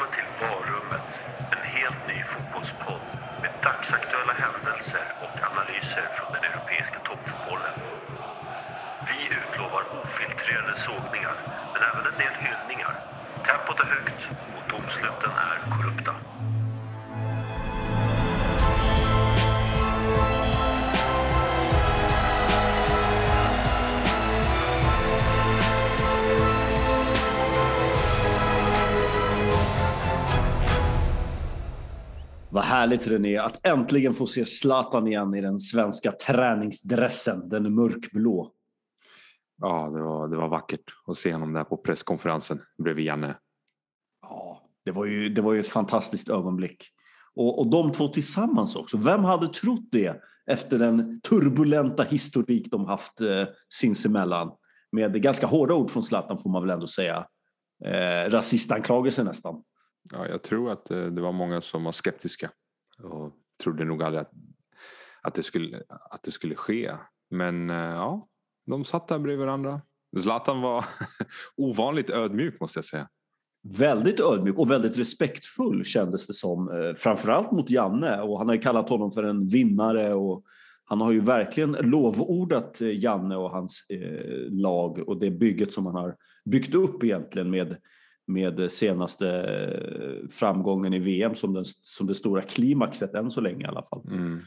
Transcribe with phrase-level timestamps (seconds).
[0.00, 1.10] Välkommen till Varummet,
[1.50, 3.10] en helt ny fotbollspodd
[3.42, 7.74] med dagsaktuella händelser och analyser från den europeiska toppfotbollen.
[9.08, 11.36] Vi utlovar ofiltrerade sågningar,
[11.72, 12.94] men även en del hyllningar.
[13.46, 14.20] Tempot är högt
[14.56, 16.29] och domsluten är korrupta.
[32.52, 37.48] Vad härligt René att äntligen få se Zlatan igen i den svenska träningsdressen.
[37.48, 38.52] Den mörkblå.
[39.60, 43.36] Ja, det var, det var vackert att se honom där på presskonferensen bredvid Janne.
[44.22, 46.84] Ja, det var ju, det var ju ett fantastiskt ögonblick.
[47.34, 48.96] Och, och de två tillsammans också.
[48.96, 54.50] Vem hade trott det efter den turbulenta historik de haft eh, sinsemellan?
[54.92, 57.26] Med ganska hårda ord från Zlatan får man väl ändå säga.
[57.84, 59.62] Eh, rasistanklagelser nästan.
[60.02, 62.50] Ja, jag tror att eh, det var många som var skeptiska
[63.02, 63.32] och
[63.62, 64.32] trodde nog aldrig att,
[65.22, 66.92] att, det, skulle, att det skulle ske.
[67.30, 68.28] Men eh, ja,
[68.66, 69.80] de satt där bredvid varandra.
[70.22, 70.84] Zlatan var
[71.56, 73.08] ovanligt ödmjuk måste jag säga.
[73.62, 76.68] Väldigt ödmjuk och väldigt respektfull kändes det som.
[76.68, 80.44] Eh, framförallt mot Janne och han har ju kallat honom för en vinnare och
[80.84, 85.94] han har ju verkligen lovordat Janne och hans eh, lag och det bygget som han
[85.94, 87.76] har byggt upp egentligen med
[88.32, 93.64] med senaste eh, framgången i VM som, den, som det stora klimaxet än så länge
[93.64, 94.02] i alla fall.
[94.10, 94.40] Mm.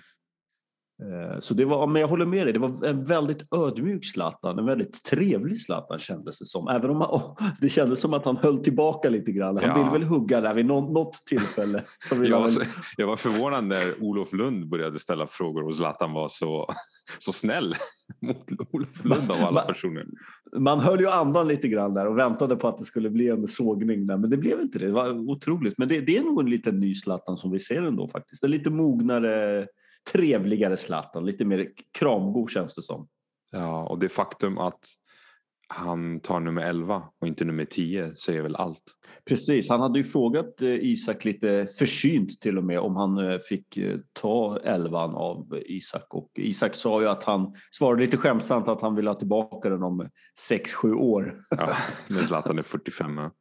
[1.02, 4.60] Eh, så det var, men jag håller med dig, det var en väldigt ödmjuk Zlatan,
[4.60, 6.68] en väldigt trevlig Zlatan kändes det som.
[6.68, 9.58] Även om man, oh, det kändes som att han höll tillbaka lite grann.
[9.58, 9.78] Han ja.
[9.78, 11.84] ville väl hugga där vid något, något tillfälle.
[12.12, 12.68] Jag, var, väl...
[12.98, 16.74] jag var förvånad när Olof Lund började ställa frågor och Zlatan var så,
[17.20, 17.76] så snäll
[18.22, 20.06] mot Olof Lund av alla personer.
[20.58, 23.48] Man höll ju andan lite grann där och väntade på att det skulle bli en
[23.48, 24.86] sågning där, men det blev inte det.
[24.86, 25.78] Det var otroligt.
[25.78, 28.44] Men det, det är nog en liten ny Zlatan som vi ser ändå faktiskt.
[28.44, 29.68] En lite mognare
[30.12, 33.08] trevligare Zlatan, lite mer kramgod känns det som.
[33.52, 34.80] Ja, och det faktum att
[35.68, 38.84] han tar nummer 11 och inte nummer 10 säger väl allt.
[39.26, 43.40] Precis, han hade ju frågat eh, Isak lite försynt till och med om han eh,
[43.50, 48.68] fick eh, ta 11 av Isak och Isak sa ju att han svarade lite skämtsamt
[48.68, 50.10] att han vill ha tillbaka den om
[50.50, 51.46] 6-7 år.
[51.50, 51.76] Ja,
[52.08, 53.18] när Zlatan är 45.
[53.18, 53.32] Ja.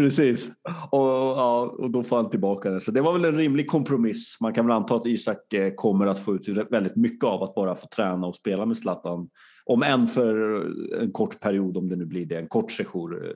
[0.00, 0.48] Precis,
[0.90, 2.80] och, ja, och då får han tillbaka den.
[2.80, 4.38] Så det var väl en rimlig kompromiss.
[4.40, 7.54] Man kan väl anta att Isak eh, kommer att få ut väldigt mycket av att
[7.54, 9.28] bara få träna och spela med Zlatan.
[9.64, 10.64] Om än för
[11.02, 13.32] en kort period, om det nu blir det, en kort sejour eh,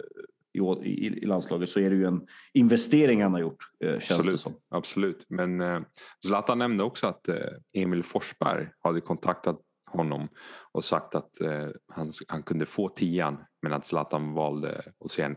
[0.53, 4.44] i, i, i landslaget så är det ju en investering han har gjort, eh, absolut.
[4.70, 5.84] Absolut, men
[6.26, 7.28] Zlatan nämnde också att
[7.72, 9.60] Emil Forsberg hade kontaktat
[9.94, 10.28] honom
[10.72, 15.34] och sagt att eh, han, han kunde få tian men att Zlatan valde att säga,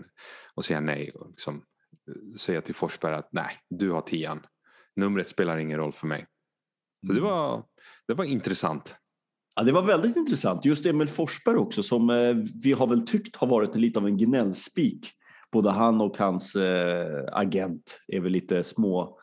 [0.57, 4.45] att säga nej och liksom, eh, säga till Forsberg att nej, du har tian.
[4.95, 6.25] Numret spelar ingen roll för mig.
[7.07, 7.31] Så det, mm.
[7.31, 7.63] var,
[8.07, 8.96] det var intressant.
[9.56, 10.66] Ja, det var väldigt intressant.
[10.66, 14.17] Just Emil Forsberg också som eh, vi har väl tyckt har varit lite av en
[14.17, 15.12] gnällspik.
[15.51, 19.19] Både han och hans eh, agent är väl lite små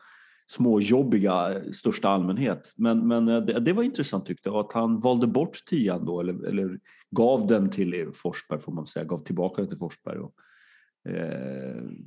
[0.47, 2.73] småjobbiga i största allmänhet.
[2.75, 6.45] Men, men det, det, var intressant tyckte jag att han valde bort tian då eller,
[6.47, 6.79] eller
[7.11, 10.19] gav den till Forsberg får man säga, gav tillbaka den till Forsberg.
[10.19, 10.33] Och,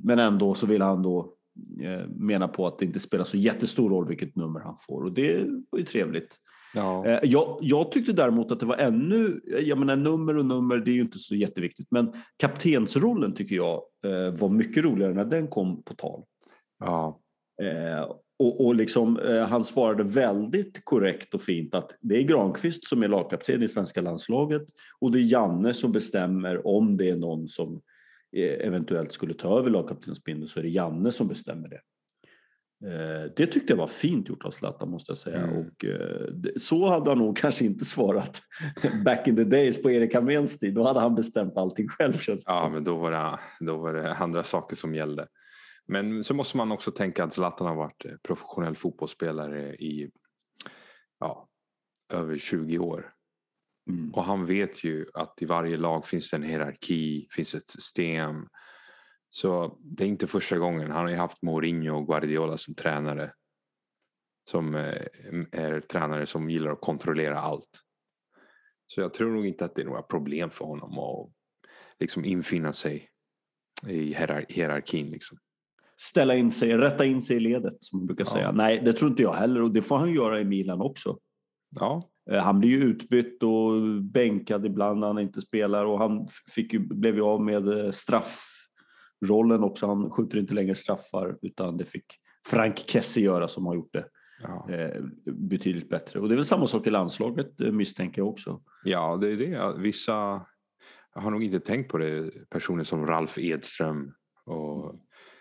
[0.01, 1.33] men ändå så vill han då
[1.81, 5.11] eh, mena på att det inte spelar så jättestor roll vilket nummer han får och
[5.11, 6.37] det var ju trevligt.
[6.73, 7.05] Ja.
[7.05, 10.91] Eh, jag, jag, tyckte däremot att det var ännu, jag menar nummer och nummer det
[10.91, 15.47] är ju inte så jätteviktigt men kaptensrollen tycker jag eh, var mycket roligare när den
[15.47, 16.23] kom på tal.
[16.79, 17.19] Ja.
[17.61, 22.87] Eh, och, och liksom, eh, han svarade väldigt korrekt och fint att det är Granqvist
[22.87, 24.63] som är lagkapten i svenska landslaget
[24.99, 27.79] och det är Janne som bestämmer om det är någon som eh,
[28.37, 31.81] eventuellt skulle ta över lagkaptensbindeln så är det Janne som bestämmer det.
[32.85, 35.37] Eh, det tyckte jag var fint gjort av Zlatan måste jag säga.
[35.37, 35.59] Mm.
[35.59, 38.41] Och, eh, så hade han nog kanske inte svarat
[39.05, 40.73] back in the days på Erik Hamréns tid.
[40.73, 43.93] Då hade han bestämt allting själv känns det Ja, men då var det, då var
[43.93, 45.27] det andra saker som gällde.
[45.87, 50.11] Men så måste man också tänka att Zlatan har varit eh, professionell fotbollsspelare i
[51.19, 51.47] ja,
[52.13, 53.13] över 20 år.
[53.89, 54.11] Mm.
[54.11, 58.47] Och han vet ju att i varje lag finns det en hierarki, finns ett system.
[59.29, 60.91] Så det är inte första gången.
[60.91, 63.33] Han har ju haft Mourinho och Guardiola som tränare.
[64.49, 65.03] Som eh,
[65.51, 67.69] är tränare som gillar att kontrollera allt.
[68.87, 71.31] Så jag tror nog inte att det är några problem för honom att
[71.99, 73.09] liksom infinna sig
[73.87, 74.13] i
[74.49, 75.11] hierarkin.
[75.11, 75.37] Liksom
[76.01, 78.31] ställa in sig, rätta in sig i ledet som man brukar ja.
[78.31, 78.51] säga.
[78.51, 81.19] Nej, det tror inte jag heller och det får han göra i Milan också.
[81.75, 82.09] Ja.
[82.31, 86.73] Eh, han blir ju utbytt och bänkad ibland när han inte spelar och han fick
[86.73, 88.45] ju, blev ju av med eh, straff
[89.25, 89.87] rollen också.
[89.87, 92.05] Han skjuter inte längre straffar utan det fick
[92.47, 94.05] Frank Kessie göra som har gjort det
[94.41, 94.69] ja.
[94.69, 96.19] eh, betydligt bättre.
[96.19, 98.61] Och det är väl samma sak i landslaget misstänker jag också.
[98.83, 99.73] Ja, det är det.
[99.77, 100.45] Vissa
[101.11, 102.31] har nog inte tänkt på det.
[102.49, 104.13] Personer som Ralf Edström
[104.45, 104.95] och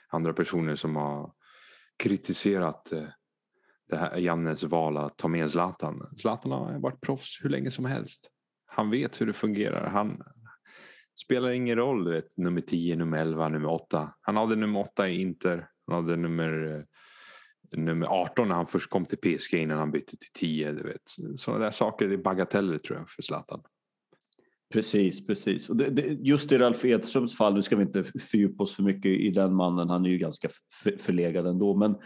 [0.09, 1.33] andra personer som har
[1.99, 2.93] kritiserat
[3.89, 6.09] det här Jannes val att ta med Zlatan.
[6.17, 8.31] Zlatan har varit proffs hur länge som helst.
[8.67, 9.91] Han vet hur det fungerar.
[9.91, 10.23] Han
[11.21, 14.13] spelar ingen roll, du vet, nummer 10, nummer 11, nummer 8.
[14.21, 15.69] Han hade nummer 8 i Inter.
[15.87, 16.77] Han hade nummer,
[17.73, 20.73] eh, nummer 18 när han först kom till PSG innan han bytte till 10.
[20.73, 21.39] Du vet.
[21.41, 23.61] Sådana där saker, det är bagateller tror jag för Zlatan.
[24.73, 25.71] Precis, precis.
[25.71, 28.83] Och det, det, just i Ralf Edströms fall, nu ska vi inte fördjupa oss för
[28.83, 30.49] mycket i den mannen, han är ju ganska
[30.99, 31.97] förlegad ändå, men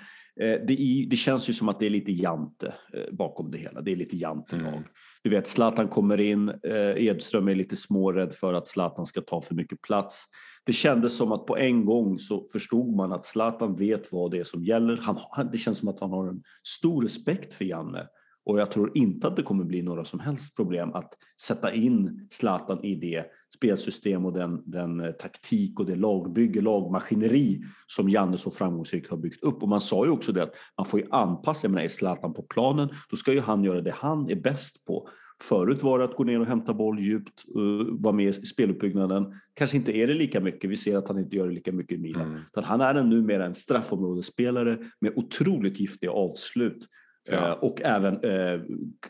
[0.40, 3.80] eh, det, det, känns ju som att det är lite jante eh, bakom det hela.
[3.80, 4.72] Det är lite jantelag.
[4.72, 4.84] Mm.
[5.22, 9.40] Du vet, Zlatan kommer in, eh, Edström är lite smårädd för att Zlatan ska ta
[9.40, 10.24] för mycket plats.
[10.66, 14.38] Det kändes som att på en gång så förstod man att Zlatan vet vad det
[14.38, 14.98] är som gäller.
[15.02, 18.06] Han, det känns som att han har en stor respekt för Janne
[18.44, 22.28] och jag tror inte att det kommer bli några som helst problem att sätta in
[22.30, 28.38] Zlatan i det spelsystem och den, den eh, taktik och det lagbygge, lagmaskineri som Janne
[28.38, 29.62] så framgångsrikt har byggt upp.
[29.62, 32.34] Och man sa ju också det att man får ju anpassa, jag menar är Zlatan
[32.34, 35.08] på planen, då ska ju han göra det han är bäst på.
[35.42, 39.34] Förut var det att gå ner och hämta boll djupt, uh, vara med i speluppbyggnaden.
[39.54, 41.98] Kanske inte är det lika mycket, vi ser att han inte gör det lika mycket
[41.98, 42.22] i Milan.
[42.54, 42.64] Mm.
[42.64, 46.88] han är en numera en straffområdesspelare med otroligt giftiga avslut
[47.24, 47.48] Ja.
[47.48, 48.60] Eh, och även eh,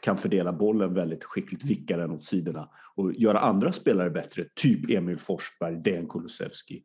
[0.01, 4.91] kan fördela bollen väldigt skickligt, vicka den åt sidorna och göra andra spelare bättre, typ
[4.91, 6.83] Emil Forsberg, Dejan Kulusevski.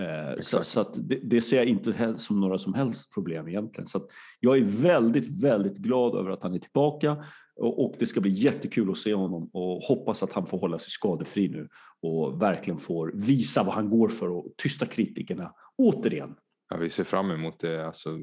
[0.00, 3.86] Eh, så, så det, det, ser jag inte som några som helst problem egentligen.
[3.86, 4.08] Så
[4.40, 7.24] jag är väldigt, väldigt glad över att han är tillbaka
[7.56, 10.78] och, och, det ska bli jättekul att se honom och hoppas att han får hålla
[10.78, 11.68] sig skadefri nu
[12.00, 16.34] och verkligen får visa vad han går för och tysta kritikerna återigen.
[16.70, 17.86] Ja, vi ser fram emot det.
[17.86, 18.18] Alltså,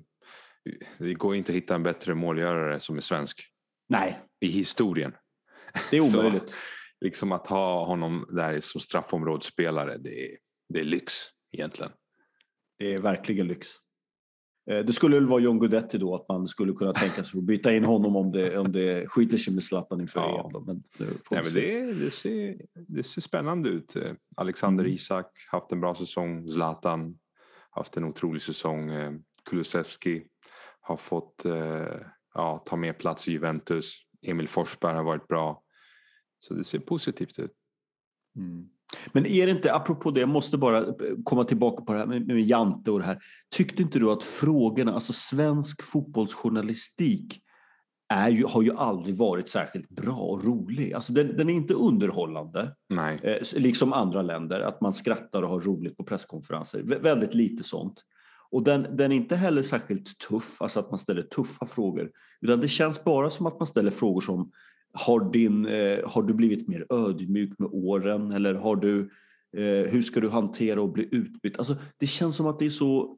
[0.98, 3.45] det går inte att hitta en bättre målgörare som är svensk.
[3.89, 4.19] Nej.
[4.39, 5.13] I historien.
[5.92, 6.50] Det är omöjligt.
[6.50, 6.56] Så,
[7.01, 10.38] liksom att ha honom där som straffområdesspelare, det är,
[10.69, 11.13] det är lyx
[11.51, 11.92] egentligen.
[12.77, 13.68] Det är verkligen lyx.
[14.69, 17.44] Eh, det skulle väl vara John Guidetti då, att man skulle kunna tänka sig att
[17.44, 20.51] byta in honom om det, om det skiter sig med Zlatan inför ja.
[20.56, 20.66] EM.
[20.66, 23.95] Men, det, Nej, men det, det, ser, det ser spännande ut.
[23.95, 24.95] Eh, Alexander mm.
[24.95, 26.48] Isak, haft en bra säsong.
[26.48, 27.19] Zlatan,
[27.69, 28.89] haft en otrolig säsong.
[28.89, 29.12] Eh,
[29.50, 30.24] Kulusevski,
[30.89, 32.01] har fått eh,
[32.33, 33.94] ja, ta mer plats i Juventus.
[34.21, 35.63] Emil Forsberg har varit bra.
[36.39, 37.51] Så det ser positivt ut.
[38.36, 38.69] Mm.
[39.13, 40.86] Men är det inte, apropå det, jag måste bara
[41.24, 43.19] komma tillbaka på det här med, med Jante och det här.
[43.50, 47.42] Tyckte inte du att frågorna, alltså svensk fotbollsjournalistik
[48.13, 50.94] är ju, har ju aldrig varit särskilt bra och rolig.
[50.94, 52.75] Alltså den, den är inte underhållande.
[53.24, 56.81] Eh, liksom andra länder, att man skrattar och har roligt på presskonferenser.
[56.81, 58.03] V väldigt lite sånt.
[58.51, 62.12] Och den, den är inte heller särskilt tuff, alltså att man ställer tuffa frågor.
[62.42, 64.51] Utan det känns bara som att man ställer frågor som
[64.94, 68.31] har, din, eh, har du blivit mer ödmjuk med åren?
[68.31, 69.00] Eller har du,
[69.57, 71.57] eh, hur ska du hantera och bli utbytt?
[71.57, 73.18] Alltså, det känns som att det är så,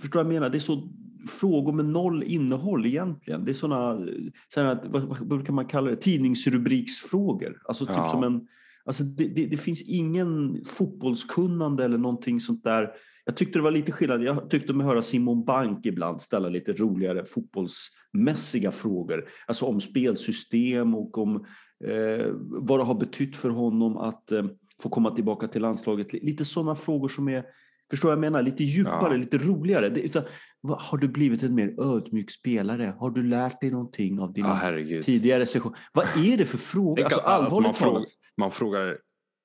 [0.00, 0.50] förstår du vad jag menar?
[0.50, 0.88] Det är så
[1.28, 3.44] frågor med noll innehåll egentligen.
[3.44, 4.06] Det är sådana,
[4.54, 7.62] sådana vad, vad brukar man kalla det, tidningsrubriksfrågor.
[7.64, 8.10] Alltså typ ja.
[8.10, 8.46] som en,
[8.84, 12.90] alltså det, det, det finns ingen fotbollskunnande eller någonting sånt där
[13.30, 14.22] jag tyckte det var lite skillnad.
[14.22, 19.28] Jag tyckte mig höra Simon Bank ibland ställa lite roligare fotbollsmässiga frågor.
[19.46, 21.36] Alltså om spelsystem och om
[21.84, 24.44] eh, vad det har betytt för honom att eh,
[24.82, 26.12] få komma tillbaka till landslaget.
[26.12, 27.44] Lite sådana frågor som är,
[27.90, 29.16] förstår vad jag menar, lite djupare, ja.
[29.16, 29.88] lite roligare.
[29.88, 30.22] Det, utan,
[30.62, 32.94] har du blivit en mer ödmjuk spelare?
[32.98, 35.78] Har du lärt dig någonting av dina ja, tidigare sessioner?
[35.92, 37.04] Vad är det för frågor?
[37.04, 38.04] Alltså, allvarligt man, frågar,
[38.36, 38.98] man frågar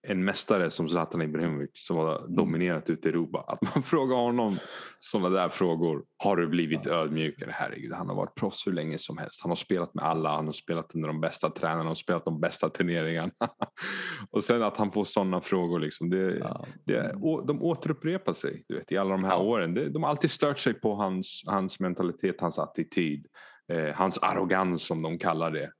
[0.08, 2.36] en mästare som Zlatan Ibrahimovic som har mm.
[2.36, 3.46] dominerat ute i Europa.
[3.48, 4.58] Att man frågar honom
[5.00, 6.06] sådana där frågor.
[6.24, 7.52] Har du blivit ödmjukare?
[7.54, 9.42] Herregud, han har varit proffs hur länge som helst.
[9.42, 12.26] Han har spelat med alla, han har spelat under de bästa tränarna, han har spelat
[12.26, 13.32] de bästa turneringarna.
[14.32, 15.80] och sen att han får sådana frågor.
[15.80, 16.66] Liksom, det, ja.
[16.86, 17.12] det,
[17.48, 19.42] de återupprepar sig du vet, i alla de här ja.
[19.42, 19.94] åren.
[19.94, 23.28] De har alltid stört sig på hans, hans mentalitet, hans attityd.
[23.72, 25.72] Eh, hans arrogans som de kallar det.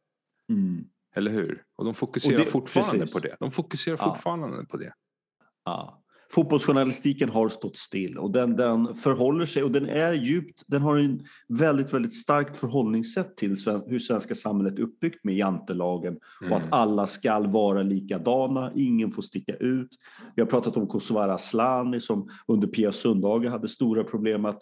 [0.50, 0.86] Mm.
[1.16, 1.64] Eller hur?
[1.76, 3.14] Och de fokuserar och det, fortfarande precis.
[3.14, 3.36] på det.
[3.40, 4.14] De fokuserar ja.
[4.14, 4.94] fortfarande på det.
[5.66, 6.02] Ja.
[6.32, 10.98] Fotbollsjournalistiken har stått still och den, den förhåller sig och den är djupt, den har
[10.98, 13.56] en väldigt, väldigt starkt förhållningssätt till
[13.88, 16.52] hur svenska samhället är uppbyggt med jantelagen mm.
[16.52, 16.74] och att mm.
[16.74, 19.90] alla ska vara likadana, ingen får sticka ut.
[20.36, 24.62] Vi har pratat om Kosovare Asllani som under Pia Sundhage hade stora problem att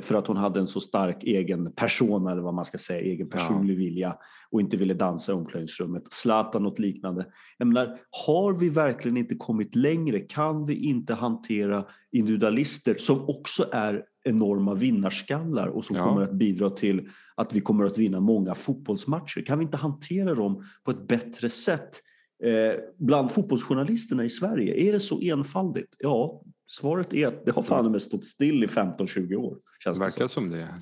[0.00, 3.28] för att hon hade en så stark egen person eller vad man ska säga, egen
[3.28, 3.78] personlig ja.
[3.78, 4.16] vilja
[4.50, 6.12] och inte ville dansa i omklädningsrummet.
[6.12, 7.26] Zlatan något liknande.
[7.58, 10.20] Jag menar, har vi verkligen inte kommit längre?
[10.20, 16.04] Kan vi inte hantera individualister som också är enorma vinnarskallar och som ja.
[16.04, 19.42] kommer att bidra till att vi kommer att vinna många fotbollsmatcher?
[19.46, 22.02] Kan vi inte hantera dem på ett bättre sätt?
[22.44, 25.96] Eh, bland fotbollsjournalisterna i Sverige, är det så enfaldigt?
[25.98, 29.58] Ja, svaret är att det har fan med stått still i 15-20 år.
[29.84, 30.80] Känns det verkar det som det.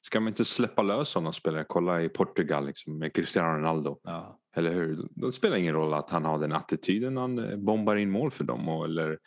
[0.00, 1.64] Ska man inte släppa lös sådana spelare?
[1.68, 4.00] Kolla i Portugal liksom, med Cristiano Ronaldo.
[4.02, 4.38] Ja.
[4.56, 5.08] Eller hur?
[5.10, 7.16] Det spelar ingen roll att han har den attityden.
[7.16, 8.68] Han eh, bombar in mål för dem.
[8.68, 9.18] Och, eller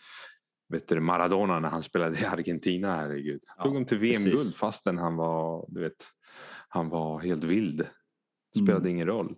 [0.69, 2.95] vet du, Maradona när han spelade i Argentina.
[2.95, 3.41] Herregud.
[3.47, 6.05] Han tog dem till VM-guld fastän han var, du vet,
[6.69, 7.87] han var helt vild.
[8.53, 8.91] Det spelade mm.
[8.91, 9.35] ingen roll.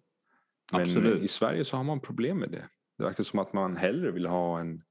[0.72, 1.24] Men Absolut.
[1.24, 2.66] i Sverige så har man problem med det.
[2.98, 4.82] Det verkar som att man hellre vill ha en,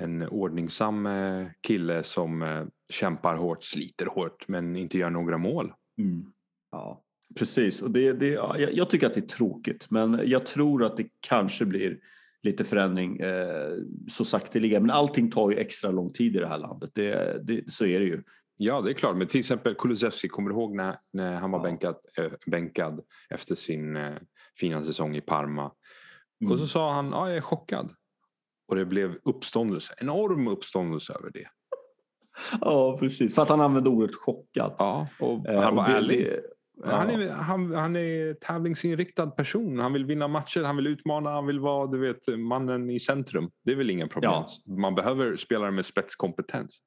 [0.00, 5.72] en ordningsam eh, kille som eh, kämpar hårt, sliter hårt men inte gör några mål.
[5.98, 6.32] Mm.
[6.70, 7.02] Ja,
[7.38, 7.82] precis.
[7.82, 11.06] Och det, det, ja, jag tycker att det är tråkigt men jag tror att det
[11.20, 11.98] kanske blir
[12.42, 13.72] lite förändring eh,
[14.08, 14.80] så sakteliga.
[14.80, 16.90] Men allting tar ju extra lång tid i det här landet.
[16.94, 18.22] Det, det, så är det ju.
[18.56, 19.16] Ja, det är klart.
[19.16, 21.62] Men till exempel Kulusevski, kommer du ihåg när, när han var ja.
[21.62, 24.14] bänkad, äh, bänkad efter sin äh,
[24.58, 25.72] fina säsong i Parma?
[26.40, 26.52] Mm.
[26.52, 27.94] Och så sa han, ja, jag är chockad.
[28.70, 31.46] Och det blev uppståndelse, enorm uppståndelse över det.
[32.60, 33.34] Ja, precis.
[33.34, 34.74] För att han använde ordet chockad.
[34.78, 36.24] Ja, och eh, han var det, ärlig.
[36.24, 36.40] Det,
[36.84, 36.96] ja.
[36.96, 39.78] han, är, han, han är tävlingsinriktad person.
[39.78, 43.50] Han vill vinna matcher, han vill utmana, han vill vara du vet, mannen i centrum.
[43.64, 44.32] Det är väl ingen problem.
[44.32, 44.46] Ja.
[44.76, 46.78] Man behöver spelare med spetskompetens.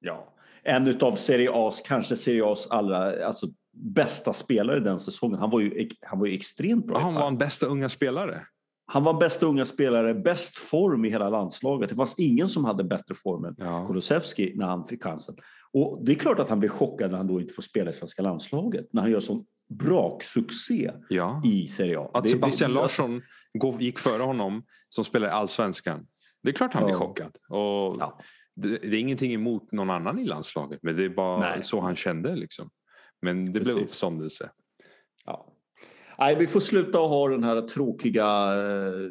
[0.00, 5.38] Ja, en utav Serie A's, kanske Serie A's allra alltså, bästa spelare den säsongen.
[5.38, 6.98] Han var ju, han var ju extremt bra.
[6.98, 8.46] han var en bästa unga spelare.
[8.90, 11.90] Han var bästa unga spelare, bäst form i hela landslaget.
[11.90, 13.86] Det fanns ingen som hade bättre form än ja.
[13.86, 15.36] Kulusevski när han fick chansen.
[15.72, 17.92] Och det är klart att han blir chockad när han då inte får spela i
[17.92, 18.86] svenska landslaget.
[18.92, 21.42] När han gör sån braksuccé ja.
[21.44, 22.10] i Serie A.
[22.14, 23.22] Att det, Sebastian det, Larsson
[23.80, 26.06] gick före honom som spelar i allsvenskan.
[26.42, 27.36] Det är klart han blir chockad.
[27.48, 28.18] Och ja
[28.62, 31.62] det, det, är ingenting emot någon annan i landslaget men det är bara Nej.
[31.62, 32.36] så han kände.
[32.36, 32.70] Liksom.
[33.22, 33.74] Men det Precis.
[33.74, 34.50] blev uppståndelse.
[35.24, 35.54] Ja.
[36.18, 39.10] Nej, vi får sluta ha den här tråkiga eh,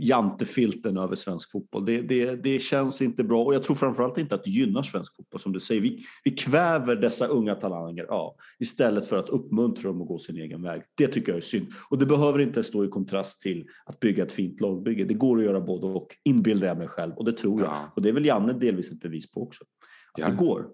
[0.00, 1.84] jantefilten över svensk fotboll.
[1.84, 5.16] Det, det, det känns inte bra och jag tror framförallt inte att det gynnar svensk
[5.16, 5.80] fotboll som du säger.
[5.80, 10.36] Vi, vi kväver dessa unga talanger ja, istället för att uppmuntra dem att gå sin
[10.36, 10.82] egen väg.
[10.94, 14.22] Det tycker jag är synd och det behöver inte stå i kontrast till att bygga
[14.22, 15.04] ett fint lagbygge.
[15.04, 17.70] Det går att göra både och, inbillar jag mig själv och det tror jag.
[17.70, 17.92] Ja.
[17.94, 19.64] Och det är väl Janne delvis ett bevis på också.
[20.12, 20.28] Att ja.
[20.28, 20.66] det går.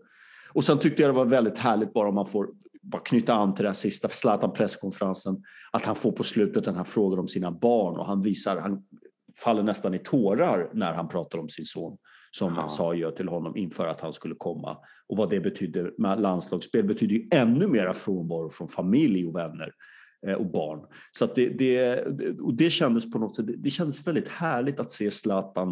[0.53, 2.49] Och sen tyckte jag det var väldigt härligt bara om man får
[2.85, 6.85] bara knyta an till här sista Zlatan presskonferensen, att han får på slutet den här
[6.85, 8.83] frågan om sina barn och han visar, han
[9.45, 11.97] faller nästan i tårar när han pratar om sin son
[12.31, 12.69] som ja.
[12.69, 14.76] sa till honom inför att han skulle komma.
[15.07, 19.73] Och vad det betyder med landslagsspel betyder ju ännu mera frånvaro från familj och vänner
[20.26, 20.81] eh, och barn.
[21.11, 22.05] Så det, det,
[22.41, 25.71] och det kändes på något sätt, det kändes väldigt härligt att se Zlatan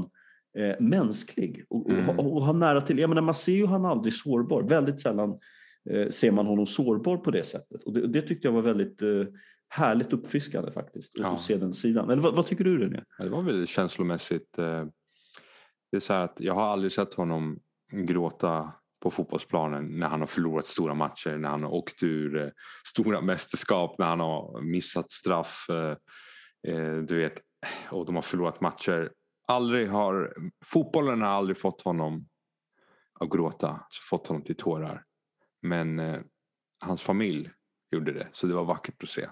[0.59, 2.19] eh, mänsklig och, mm.
[2.19, 2.99] och, och, ha nära till.
[2.99, 4.63] Jag menar, man ser ju han aldrig sårbar.
[4.63, 5.39] Väldigt sällan
[6.11, 7.83] ser man honom sårbar på det sättet.
[7.83, 9.25] Och det, det tyckte jag var väldigt eh,
[9.69, 11.27] härligt uppfriskande faktiskt ja.
[11.27, 12.11] att se den sidan.
[12.11, 13.05] Eller vad, vad tycker du René?
[13.19, 14.59] Ja, det var väl känslomässigt.
[14.59, 14.85] Eh,
[15.91, 17.61] det är så att jag har aldrig sett honom
[17.93, 18.73] gråta
[19.03, 22.49] på fotbollsplanen när han har förlorat stora matcher, när han har åkt ur eh,
[22.93, 25.67] stora mästerskap, när han har missat straff.
[26.69, 27.35] Eh, du vet,
[27.91, 29.13] och de har förlorat matcher.
[29.49, 30.35] Aldrig har,
[30.65, 32.27] fotbollen har aldrig fått honom
[33.21, 35.05] att gråta, fått honom till tårar.
[35.63, 36.21] Men eh,
[36.81, 37.51] hans familj
[37.91, 39.29] gjorde det, så det var vackert att se.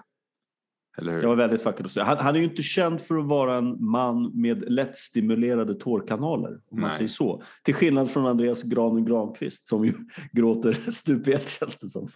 [0.97, 2.01] Det var väldigt vackert att se.
[2.01, 6.59] Han, han, är ju inte känd för att vara en man med lättstimulerade tårkanaler.
[6.71, 7.43] Om man säger så.
[7.63, 9.93] Till skillnad från Andreas Granen Granqvist som ju
[10.31, 12.09] gråter stup i ett känns det som.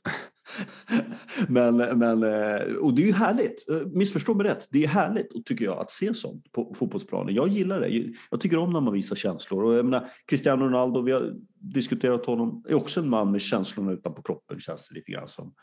[1.48, 3.70] men, men, eh, och det är ju härligt.
[3.70, 4.68] Eh, missförstå mig rätt.
[4.72, 7.36] Det är härligt tycker jag att se sånt på fotbollsplanen.
[7.36, 8.14] Jag gillar det.
[8.32, 9.64] Jag tycker om när man visar känslor.
[9.64, 13.92] Och jag menar, Cristiano Ronaldo, vi har diskuterat honom, är också en man med känslorna
[13.92, 15.54] utanpå kroppen känns det lite grann som.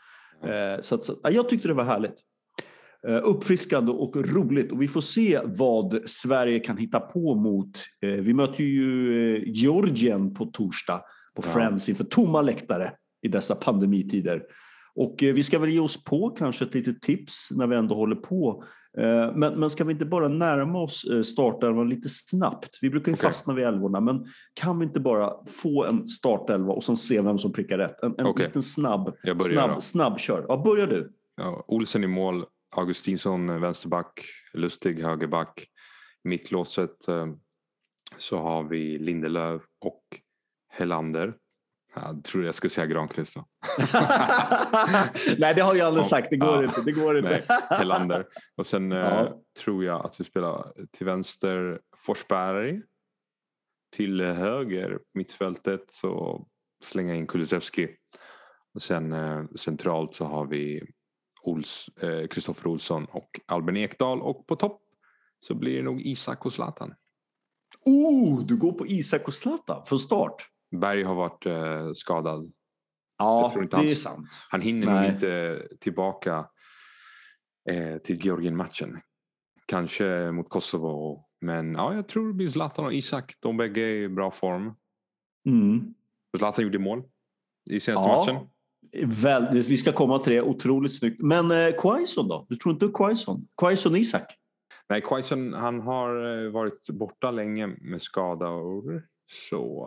[0.43, 0.83] Mm.
[0.83, 2.23] Så, att, så jag tyckte det var härligt.
[3.07, 7.77] Eh, uppfriskande och roligt och vi får se vad Sverige kan hitta på mot.
[8.01, 11.01] Eh, vi möter ju eh, Georgien på torsdag
[11.35, 11.41] på.
[11.41, 12.91] Friends inför tomma läktare
[13.21, 14.43] i dessa pandemitider.
[14.95, 18.15] Och vi ska väl ge oss på kanske ett litet tips när vi ändå håller
[18.15, 18.63] på.
[19.35, 22.79] Men, men ska vi inte bara närma oss startelvan lite snabbt?
[22.81, 23.27] Vi brukar ju okay.
[23.27, 27.37] fastna vid älvorna, men kan vi inte bara få en startelva och sen se vem
[27.37, 28.03] som prickar rätt?
[28.03, 28.45] En, en okay.
[28.45, 30.45] liten snabb, snabb, snabb kör.
[30.47, 31.13] Ja, börja du.
[31.37, 34.21] Ja, Olsen i mål, Augustinsson vänsterback,
[34.53, 35.67] Lustig högerback.
[36.23, 37.27] Mittlåset eh,
[38.17, 40.03] så har vi Lindelöf och
[40.69, 41.37] Helander.
[41.95, 43.45] Jag tror jag skulle säga Granqvist då.
[45.37, 46.27] Nej, det har jag aldrig sagt.
[46.29, 46.63] Det går Ja.
[46.63, 46.81] inte.
[46.81, 47.43] Det går inte.
[47.49, 48.25] Nej, Helander.
[48.55, 49.41] Och sen eh, Ja.
[49.59, 52.81] tror jag att vi spelar till vänster Forsberg.
[53.95, 56.45] Till höger mittfältet så
[56.83, 57.89] slänga in Kulusevski.
[58.73, 60.83] Och sen eh, centralt så har vi
[61.43, 64.21] Ols, eh, Kristoffer Olsson och Albin Ekdal.
[64.21, 64.81] Och på topp
[65.39, 66.93] så blir det nog Isak och Zlatan.
[67.85, 70.47] Oh, du går på Isak och Zlatan från start.
[70.71, 72.53] Berg har varit eh, skadad.
[73.17, 74.27] Ja, det han- är sant.
[74.49, 75.01] Han hinner Nej.
[75.03, 76.49] nog inte tillbaka
[77.69, 79.01] eh, till Georgien-matchen.
[79.65, 81.25] Kanske mot Kosovo.
[81.41, 83.33] Men ja, jag tror det blir Zlatan och Isak.
[83.39, 84.73] De bägge är i bra form.
[85.45, 85.93] Mm.
[86.37, 87.03] Zlatan gjorde mål
[87.69, 88.19] i senaste Ja.
[88.19, 88.49] matchen.
[89.05, 90.41] Väl, vi ska komma till det.
[90.41, 91.21] Otroligt snyggt.
[91.21, 92.45] Men eh, Quaison då?
[92.49, 93.47] Du tror inte Quaison?
[93.61, 94.25] Quaison Isak?
[94.89, 99.03] Nej, Quaison han har eh, varit borta länge med skador.
[99.49, 99.85] Så,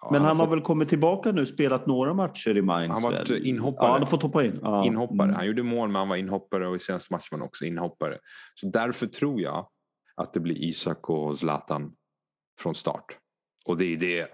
[0.00, 2.92] ja, Men han har fått väl kommit tillbaka nu, spelat några matcher i Mainz?
[2.94, 3.86] Han har varit inhoppare.
[3.86, 4.58] Ja, han har fått hoppa in.
[4.62, 4.86] Ja.
[4.86, 5.24] inhoppare.
[5.24, 5.36] Mm.
[5.36, 8.18] Han gjorde mål men han var inhoppare och i senaste matchen var han också inhoppare.
[8.54, 9.68] Så därför tror jag
[10.16, 11.92] att det blir Isak och Zlatan
[12.60, 13.18] från start.
[13.66, 14.28] Och det är det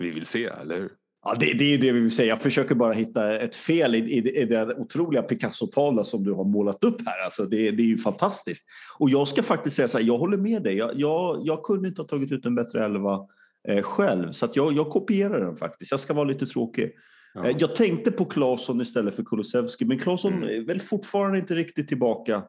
[0.00, 0.90] vi vill se, eller hur?
[1.30, 2.28] Ja, det, det är det vi vill säga.
[2.28, 6.44] Jag försöker bara hitta ett fel i, i, i den otroliga Picasso-tavla som du har
[6.44, 7.24] målat upp här.
[7.24, 8.64] Alltså det, det är ju fantastiskt.
[8.98, 10.74] Och jag ska faktiskt säga så här, jag håller med dig.
[10.76, 13.20] Jag, jag, jag kunde inte ha tagit ut en bättre elva
[13.68, 15.90] eh, själv, så jag, jag kopierar den faktiskt.
[15.90, 16.92] Jag ska vara lite tråkig.
[17.34, 17.46] Ja.
[17.48, 20.48] Eh, Jag tänkte på Claesson istället för Kulusevski, men Claesson Mm.
[20.48, 22.42] är väl fortfarande inte riktigt tillbaka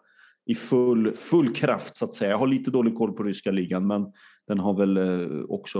[0.46, 2.32] i full, full kraft så att säga.
[2.32, 4.06] Jag har lite dålig koll på ryska ligan, men
[4.48, 5.80] den har väl eh, också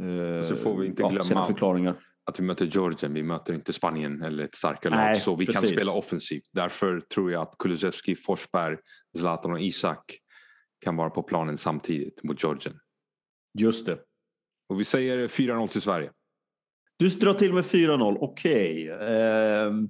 [0.00, 1.96] eh, så får vi inte ja, glömma- sina förklaringar.
[2.24, 5.20] Att vi möter Georgien, vi möter inte Spanien eller ett starkare lag.
[5.20, 5.76] Så vi kan precis.
[5.76, 6.44] spela offensivt.
[6.52, 8.76] Därför tror jag att Kulusevski, Forsberg,
[9.18, 10.18] Zlatan och Isak
[10.80, 12.78] kan vara på planen samtidigt mot Georgien.
[13.58, 13.98] Just det.
[14.68, 16.10] Och vi säger 4-0 till Sverige.
[16.96, 18.90] Du drar till med 4-0, okej.
[18.90, 19.88] Ehm,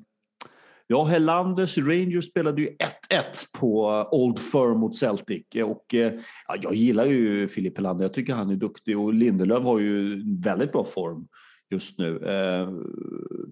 [0.87, 5.47] ja, Hellanders Rangers spelade ju 1-1 på Old Firm mot Celtic.
[5.65, 6.13] Och, eh,
[6.49, 10.23] ja, jag gillar ju Filip Helander, jag tycker han är duktig och Lindelöf har ju
[10.41, 11.29] väldigt bra form
[11.71, 12.19] just nu.
[12.29, 12.69] Eh,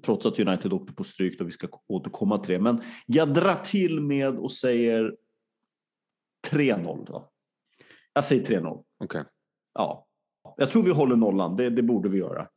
[0.03, 2.61] trots att United åkte på stryk, då vi ska återkomma till det.
[2.61, 5.17] Men jag drar till med och säger
[6.51, 7.29] 3-0 då.
[8.13, 8.83] Jag säger 3-0.
[9.05, 9.25] Okej.
[9.75, 10.07] Ja,
[10.57, 11.57] jag tror vi håller nollan.
[11.57, 12.49] Det, det borde vi göra.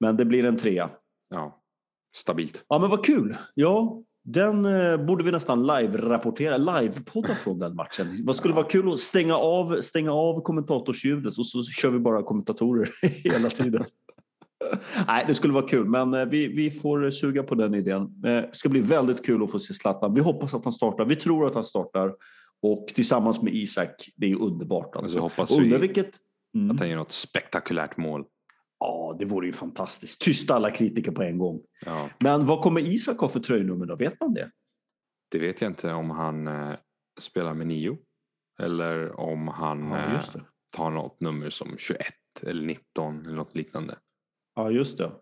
[0.00, 0.90] Men det blir en trea.
[1.30, 1.62] Ja,
[2.16, 2.64] stabilt.
[2.68, 3.36] Ja, men vad kul.
[3.54, 8.16] Ja, den eh, borde vi nästan live-rapportera, live-podda från den matchen.
[8.24, 8.56] Vad skulle Ja.
[8.56, 13.50] vara kul att stänga av, stänga av kommentatorsljudet och så kör vi bara kommentatorer hela
[13.50, 13.84] tiden.
[15.06, 18.02] Nej, det skulle vara kul, men eh, vi, vi får suga på den idén.
[18.02, 20.14] Eh, Det ska bli väldigt kul att få se Zlatan.
[20.14, 21.04] Vi hoppas att han startar.
[21.04, 22.14] Vi tror att han startar.
[22.62, 24.86] Och tillsammans med Isak, det är underbart.
[24.86, 25.18] Och så Alltså.
[25.18, 26.16] hoppas Undrar vi vilket...
[26.54, 26.70] Mm.
[26.70, 28.24] att han gör något spektakulärt mål.
[28.80, 30.20] Ja, det vore ju fantastiskt.
[30.20, 31.60] Tysta alla kritiker på en gång.
[31.86, 33.96] Ja, Men vad kommer Isak ha för tröjnummer då?
[33.96, 34.50] Vet man det?
[35.30, 36.72] det vet jag inte om han eh,
[37.20, 37.98] spelar med nio.
[38.62, 40.20] Eller om han Ja, eh,
[40.76, 41.98] tar något nummer som 21
[42.42, 43.94] eller 19 eller något liknande.
[44.56, 45.12] Ja, just det.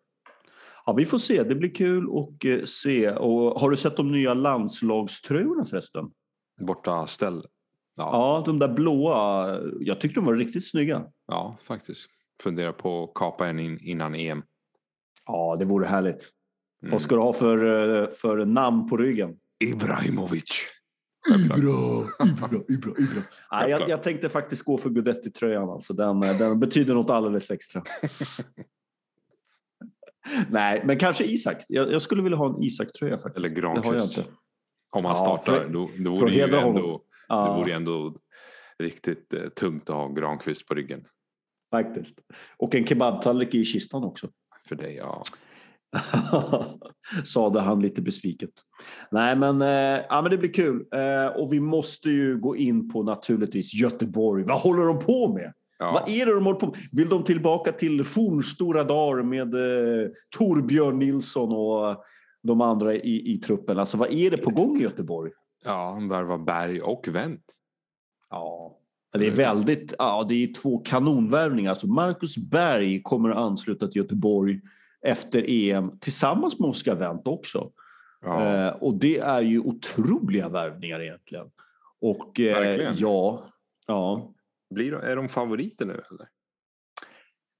[0.87, 1.42] Ja, vi får se.
[1.42, 3.11] Det blir kul att eh, se.
[3.11, 6.11] Och har du sett de nya landslagströjorna förresten?
[6.61, 7.47] Borta ställ.
[7.97, 9.61] Ja, Ja, de där blåa.
[9.81, 11.05] Jag tyckte de var riktigt snygga.
[11.27, 12.09] ja, faktiskt.
[12.42, 14.42] Funderar på att kapa en in, innan EM.
[15.27, 16.31] Ja, det vore härligt.
[16.83, 16.92] Mm.
[16.92, 17.57] Vad ska du ha för,
[18.03, 19.37] eh, för namn på ryggen?
[19.64, 20.44] Ibrahimovic.
[21.35, 23.23] Ibra, Ibra, Ibra, Ibra.
[23.53, 25.70] Nej, jag, jag tänkte faktiskt gå för Guidetti-tröjan.
[25.70, 25.94] Alltså.
[25.94, 27.83] Den, eh, den betyder något alldeles extra.
[30.51, 31.57] Nej, men kanske Isak.
[31.69, 33.37] Jag, jag skulle vilja ha en Isak-tröja faktiskt.
[33.37, 34.19] Eller Det Granqvist.
[34.97, 35.61] Om han Ja, startar.
[35.61, 38.17] för- då, vore det ändå, det Ja, vore ju ändå
[38.79, 41.05] riktigt eh, tungt att ha Granqvist på ryggen.
[41.71, 42.19] faktiskt.
[42.57, 44.29] Och en kebabtallrik i kistan också.
[44.69, 45.23] För dig, ja.
[47.25, 48.51] Sade han lite besviket.
[49.11, 50.85] Nej, men, eh, ja, men det blir kul.
[50.95, 54.45] Eh, och vi måste ju gå in på naturligtvis Göteborg.
[54.45, 55.53] Vad håller de på med?
[55.85, 55.92] Ja.
[55.92, 56.77] Vad är det de håller på med?
[56.92, 62.05] Vill de tillbaka till fornstora dagar med eh, Torbjörn Nilsson och
[62.42, 63.79] de andra i, i truppen?
[63.79, 65.33] Alltså vad är det på gång i Göteborg?
[65.64, 67.44] Ja, han värvar Berg och Wendt.
[68.31, 68.79] Ja,
[69.12, 71.70] det är väldigt, ja det är två kanonvärvningar.
[71.70, 74.61] Alltså Marcus Berg kommer att ansluta till Göteborg
[75.03, 77.70] efter EM tillsammans med Oscar Wendt också.
[78.25, 81.47] Ja, Eh, och det är ju otroliga värvningar egentligen.
[82.01, 83.44] Och eh, ja,
[83.87, 84.34] ja.
[84.75, 86.29] Blir de, är de favoriter nu eller?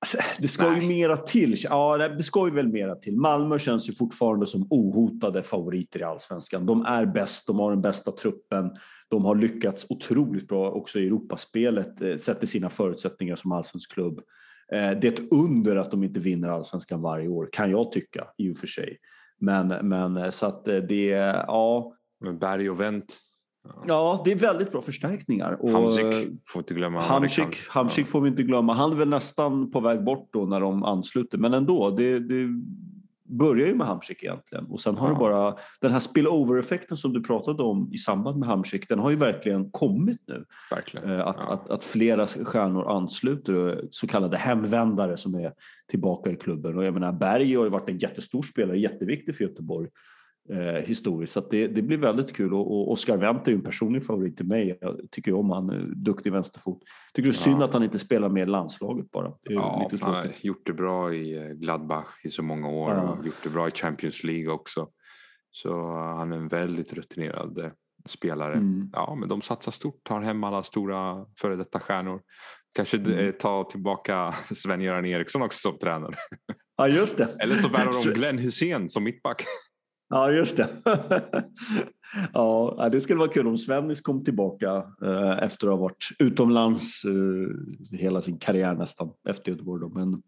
[0.05, 0.81] Alltså, det ska Nej.
[0.81, 1.57] ju mera till.
[1.65, 3.17] Ja, det ska ju väl mera till.
[3.17, 6.67] Malmö känns ju fortfarande som ohotade favoriter i allsvenskan.
[6.67, 8.71] De är bäst, de har den bästa truppen.
[9.09, 13.93] De har lyckats otroligt bra också i Europaspelet, eh, sett till sina förutsättningar som allsvensk
[13.93, 14.19] klubb.
[14.73, 18.27] Eh, det är ett under att de inte vinner allsvenskan varje år, kan jag tycka
[18.39, 18.99] i och för sig.
[19.41, 21.07] Men, men eh, så att det,
[21.47, 21.95] ja.
[22.21, 23.19] Men Berg och Wendt.
[23.87, 24.23] Ja.
[24.25, 25.57] det är väldigt bra förstärkningar.
[25.61, 27.01] Och Hamsik får inte glömma.
[27.01, 28.73] Hamsik, Hamsik får vi inte glömma.
[28.73, 31.39] Han är väl nästan på väg bort då när de ansluter.
[31.39, 32.49] Men ändå, det, det
[33.29, 35.13] börjar ju med Hamsik egentligen och sen har ja.
[35.13, 39.11] det bara den här spillover-effekten som du pratade om i samband med Hamsik, den har
[39.11, 40.45] ju verkligen kommit nu.
[40.71, 41.11] Verkligen.
[41.11, 41.53] Eh, att, ja.
[41.53, 45.53] att, att, flera stjärnor ansluter, så kallade hemvändare som är
[45.89, 46.79] tillbaka i klubben.
[46.79, 49.89] Och jag menar, Berg har ju varit en jättestor spelare, jätteviktig för Göteborg
[50.51, 51.33] eh, historiskt.
[51.33, 54.37] Så det, det, blir väldigt kul och, och Oscar Wendt är ju en personlig favorit
[54.37, 54.79] till mig.
[54.81, 56.83] Jag tycker om han, duktig vänsterfot.
[57.15, 59.33] Tycker det är synd att han inte spelar med landslaget bara.
[59.43, 62.69] Det är ja, lite han har gjort det bra i eh, Gladbach i så många
[62.69, 63.03] år ja.
[63.03, 64.89] och gjort det bra i Champions League också.
[65.51, 67.71] Så uh, han är en väldigt rutinerad
[68.09, 68.55] spelare.
[68.55, 68.91] Mm.
[68.93, 72.21] Ja, men de satsar stort, tar hem alla stora före detta stjärnor.
[72.75, 73.33] Kanske mm.
[73.41, 76.15] ta tillbaka Sven-Göran Eriksson också som tränare.
[76.77, 77.37] Ja, just det.
[77.41, 79.45] Eller så värvar de Glenn Hussein som mittback.
[80.09, 80.69] Ja, just det.
[82.33, 87.05] ja, det skulle vara kul om Svennis kom tillbaka eh, efter att ha varit utomlands
[87.05, 89.81] eh, hela sin karriär nästan efter Göteborg.
[89.81, 89.89] Då.
[89.89, 90.23] Men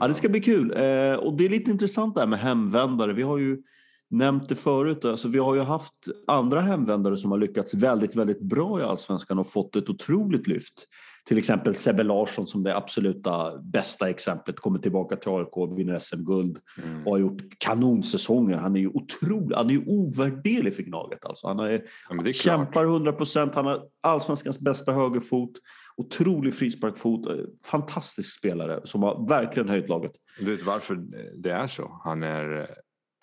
[0.00, 0.70] ja, det ska bli kul.
[0.70, 3.12] Eh, och det är lite intressant det här med hemvändare.
[3.12, 3.62] Vi har ju
[4.10, 5.04] nämnt det förut.
[5.04, 5.94] Alltså, vi har ju haft
[6.26, 10.86] andra hemvändare som har lyckats väldigt, väldigt bra i allsvenskan och fått ett otroligt lyft.
[11.30, 16.58] Till exempel Sebbe Larsson som det absoluta bästa exemplet kommer tillbaka till AIK, vinner SM-guld
[16.82, 17.06] mm.
[17.06, 18.56] och har gjort kanonsäsonger.
[18.56, 21.46] Han är ju otrolig, han är ju ovärderlig för Gnaget alltså.
[21.46, 25.50] Han är, ja, kämpar 100 procent, han har allsvenskans bästa högerfot,
[25.96, 30.12] otrolig frisparkfot, eh, fantastisk spelare som har verkligen höjt laget.
[30.38, 30.98] Du vet varför
[31.42, 32.00] det är så?
[32.04, 32.70] Han är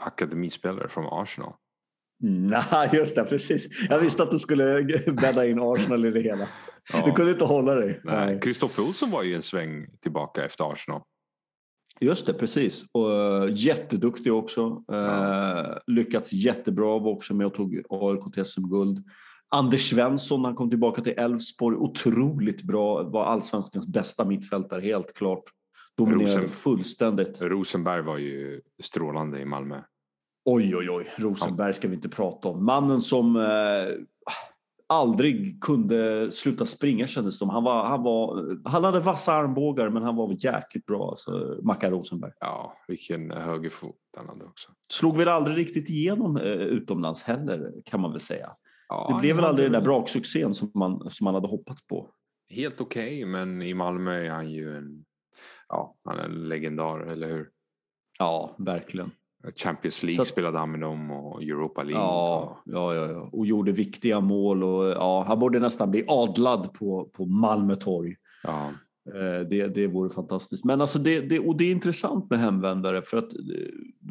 [0.01, 1.53] akademispelare från Arsenal.
[2.23, 3.67] Nej, just det, precis.
[3.89, 4.83] Jag visste att du skulle
[5.21, 6.47] bädda in Arsenal i det hela.
[6.93, 7.05] Ja.
[7.05, 8.39] Du kunde inte hålla dig.
[8.41, 11.01] Kristoffer Olsson var ju en sväng tillbaka efter Arsenal.
[11.99, 12.83] Just det, precis.
[12.91, 14.83] Och, uh, jätteduktig också.
[14.87, 14.95] Ja.
[14.95, 19.03] Uh, lyckats jättebra, också med och tog AIK till SM-guld.
[19.49, 23.03] Anders Svensson, han kom tillbaka till Elfsborg, otroligt bra.
[23.03, 25.43] Var allsvenskans bästa mittfältare, helt klart.
[25.97, 26.49] Dominerade Rosen...
[26.49, 27.41] fullständigt.
[27.41, 29.81] Rosenberg var ju strålande i Malmö.
[30.45, 31.11] Oj, oj, oj.
[31.17, 32.65] Rosenberg ska vi inte prata om.
[32.65, 33.43] Mannen som eh,
[34.87, 37.49] aldrig kunde sluta springa kändes det som.
[37.49, 41.91] Han, var, han, var, han hade vassa armbågar men han var jäkligt bra, alltså, Mackan
[41.91, 42.31] Rosenberg.
[42.39, 44.69] Ja, vilken högerfot han hade också.
[44.91, 48.49] Slog väl aldrig riktigt igenom eh, utomlands heller kan man väl säga.
[48.89, 52.09] Ja, det blev väl aldrig den där braksuccén som man, som man hade hoppats på.
[52.49, 55.05] Helt okej, okay, men i Malmö är han ju en,
[55.69, 57.49] ja, han är en legendar, eller hur?
[58.19, 59.11] Ja, verkligen.
[59.55, 62.01] Champions League att, spelade han med dem och Europa League.
[62.03, 66.73] Ja, ja, ja, ja, och gjorde viktiga mål och ja, han borde nästan bli adlad
[66.73, 68.15] på, på Malmö torg.
[68.43, 68.69] Ja.
[69.13, 70.65] Eh, det, det vore fantastiskt.
[70.65, 73.33] Men alltså det, det, och det är intressant med hemvändare för att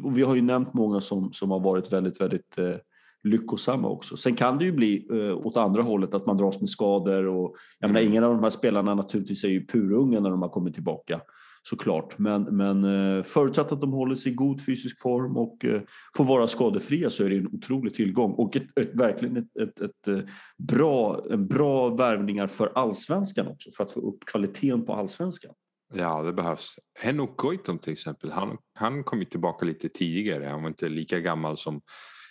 [0.03, 2.75] och vi har ju nämnt många som, som har varit väldigt, väldigt eh,
[3.23, 4.17] lyckosamma också.
[4.17, 7.55] Sen kan det ju bli eh, åt andra hållet att man dras med skador och
[7.79, 7.93] jag mm.
[7.93, 11.21] menar, ingen av de här spelarna naturligtvis är ju purunga när de har kommit tillbaka
[11.69, 12.17] såklart.
[12.17, 15.81] Men, men eh, förutsatt att de håller sig i god fysisk form och eh,
[16.17, 19.81] får vara skadefria så är det en otrolig tillgång och ett, ett verkligen ett, ett,
[19.81, 20.19] ett, eh,
[20.57, 25.53] bra, en bra värvningar för allsvenskan också för att få upp kvaliteten på allsvenskan.
[25.93, 26.75] Ja, det behövs.
[26.99, 30.45] Henok Goitom till exempel, han, han kom ju tillbaka lite tidigare.
[30.45, 31.81] Han var inte lika gammal som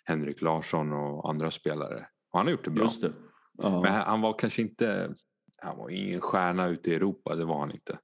[0.04, 2.06] Henrik Larsson och andra spelare.
[2.32, 2.84] Och han har gjort det bra.
[2.84, 3.12] Just det.
[3.58, 3.82] Ja.
[3.82, 5.14] Men han var kanske inte,
[5.62, 7.98] han var ingen stjärna ute i Europa, det var han inte.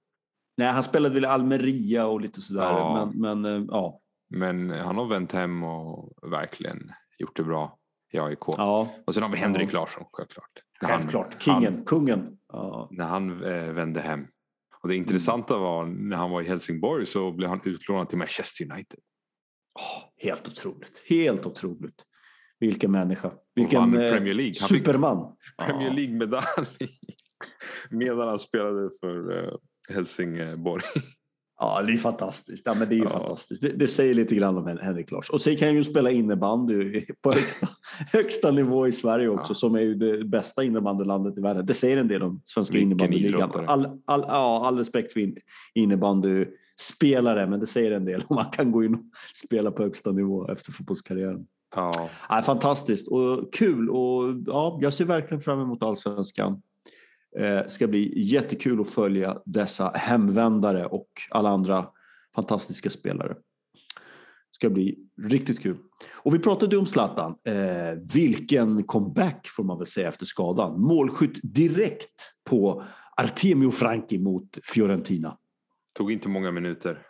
[0.56, 2.62] Nej, han spelade väl Almeria och lite sådär.
[2.62, 3.12] Ja.
[3.14, 4.00] Men, men, eh, ja.
[4.30, 7.78] men han har vänt hem och verkligen gjort det bra
[8.12, 8.38] i AIK.
[8.46, 8.94] Ja.
[9.06, 10.50] Och sen har vi Henrik Larsson självklart.
[10.80, 12.38] Självklart, kingen, han, kungen.
[12.52, 12.88] Ja.
[12.90, 14.26] När han eh, vände hem.
[14.82, 15.64] Och det intressanta mm.
[15.64, 18.98] var när han var i Helsingborg så blev han utlånad till Manchester United.
[19.74, 22.04] Oh, helt otroligt, helt otroligt.
[22.58, 23.32] Vilken människa.
[23.54, 24.54] Vilken eh, Premier League.
[24.54, 25.36] superman.
[25.58, 26.88] Premier League-medalj
[27.90, 29.50] medan han spelade för
[29.92, 30.82] Helsingborg.
[31.62, 32.66] Ja, det är fantastiskt.
[32.66, 33.08] Ja, men det är ja.
[33.08, 33.62] fantastiskt.
[33.62, 35.30] Det, det, säger lite grann om Henrik Lars.
[35.30, 37.68] Och sen kan han ju spela innebandy på högsta,
[38.12, 39.54] högsta nivå i Sverige också, ja.
[39.54, 41.66] som är ju det bästa innebandylandet i världen.
[41.66, 43.50] Det säger en del om svenska innebandyligan.
[43.66, 45.32] All, all, ja, all respekt för
[45.74, 49.00] innebandyspelare, men det säger en del om man kan gå in och
[49.44, 51.46] spela på högsta nivå efter fotbollskarriären.
[51.76, 52.10] Ja.
[52.28, 56.62] Ja, fantastiskt och kul och ja, jag ser verkligen fram emot allsvenskan.
[57.38, 61.86] Eh, ska bli jättekul att följa dessa hemvändare och alla andra
[62.34, 63.36] fantastiska spelare.
[64.50, 65.76] Ska bli riktigt kul.
[66.12, 67.34] Och vi pratade om Zlatan.
[67.44, 70.80] Eh, vilken comeback får man väl säga efter skadan.
[70.80, 72.84] Målskytt direkt på
[73.16, 75.38] Artemio Franki mot Fiorentina.
[75.94, 77.06] Tog inte många minuter.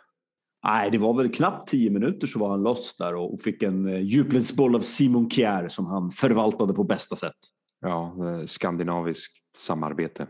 [0.63, 3.87] Nej, det var väl knappt tio minuter så var han loss där och fick en
[3.87, 7.37] eh, djupledsboll av Simon Kjær som han förvaltade på bästa sätt.
[7.83, 10.27] Ja, eh, skandinaviskt samarbete.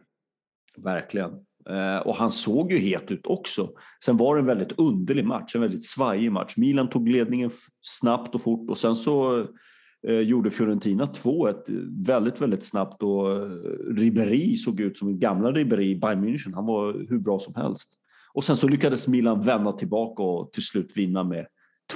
[0.77, 1.31] Verkligen.
[1.69, 3.69] Eh, och han såg ju het ut också.
[4.05, 6.57] Sen var det en väldigt underlig match, en väldigt svajig match.
[6.57, 9.47] Milan tog ledningen snabbt och fort och sen så
[10.07, 11.55] eh, gjorde Fiorentina 2-1
[12.07, 13.49] väldigt, väldigt snabbt och
[13.97, 16.53] Ribéry såg ut som gamla Ribéry i Bayern München.
[16.53, 17.99] Han var hur bra som helst.
[18.33, 21.47] Och sen så lyckades Milan vända tillbaka och till slut vinna med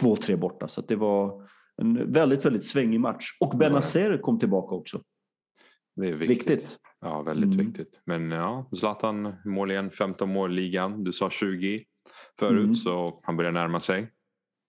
[0.02, 0.68] 2-3 borta.
[0.68, 1.48] Så det var
[1.82, 3.26] en väldigt, väldigt svängig match.
[3.40, 5.02] Och Benazer kom tillbaka också.
[5.98, 6.50] Det är viktigt.
[6.50, 6.78] viktigt.
[7.02, 7.66] Ja, väldigt mm.
[7.66, 8.02] viktigt.
[8.06, 11.04] Men ja, Zlatan mål igen, 15 mål i ligan.
[11.04, 11.84] Du sa 20
[12.40, 12.76] förut, mm.
[12.76, 14.12] så han börjar närma sig.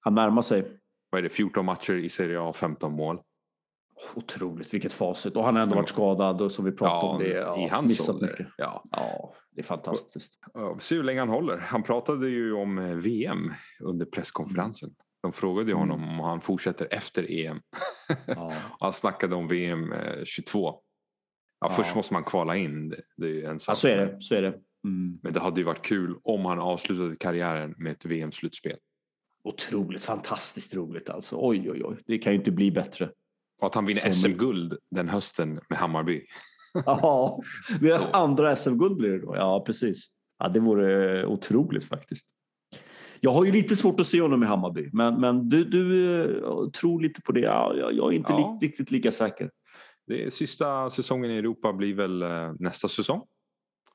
[0.00, 0.80] Han närmar sig.
[1.10, 3.20] Vad är det, 14 matcher i Serie A, 15 mål.
[4.14, 5.36] Otroligt, vilket facit.
[5.36, 7.28] Och han har ändå varit skadad och som vi pratade ja, om det.
[7.28, 8.52] Ja, I hans ålder.
[8.56, 8.84] Ja.
[8.90, 10.32] ja, det är fantastiskt.
[10.74, 11.58] Vi ser hur länge han håller.
[11.58, 14.90] Han pratade ju om eh, VM under presskonferensen.
[15.22, 15.78] De frågade mm.
[15.78, 17.60] honom om han fortsätter efter EM.
[18.26, 18.52] Ja.
[18.80, 20.80] han snackade om VM 22.
[21.60, 22.94] Ja, först måste man kvala in.
[23.16, 23.72] Det, är en sak.
[23.72, 24.20] Ja, så är det.
[24.20, 24.54] Så är det.
[24.84, 25.18] Mm.
[25.22, 28.76] Men det hade ju varit kul om han avslutade karriären med ett VM-slutspel.
[29.44, 31.36] Otroligt, fantastiskt roligt alltså.
[31.38, 31.96] Oj, oj, oj.
[32.06, 33.10] Det kan ju inte bli bättre.
[33.60, 36.26] Och att han vinner SM-guld den hösten med Hammarby.
[36.86, 37.42] ja,
[37.80, 39.36] deras andra SM-guld blir det då.
[39.36, 40.06] Ja, precis.
[40.38, 42.26] Ja, det vore otroligt faktiskt.
[43.20, 46.70] Jag har ju lite svårt att se honom i Hammarby, men, men du, du eh,
[46.70, 47.40] tror lite på det.
[47.40, 48.58] Ja, jag är inte ja.
[48.60, 49.50] li, riktigt lika säker.
[50.08, 53.20] Det sista säsongen i Europa blir väl eh, nästa säsong.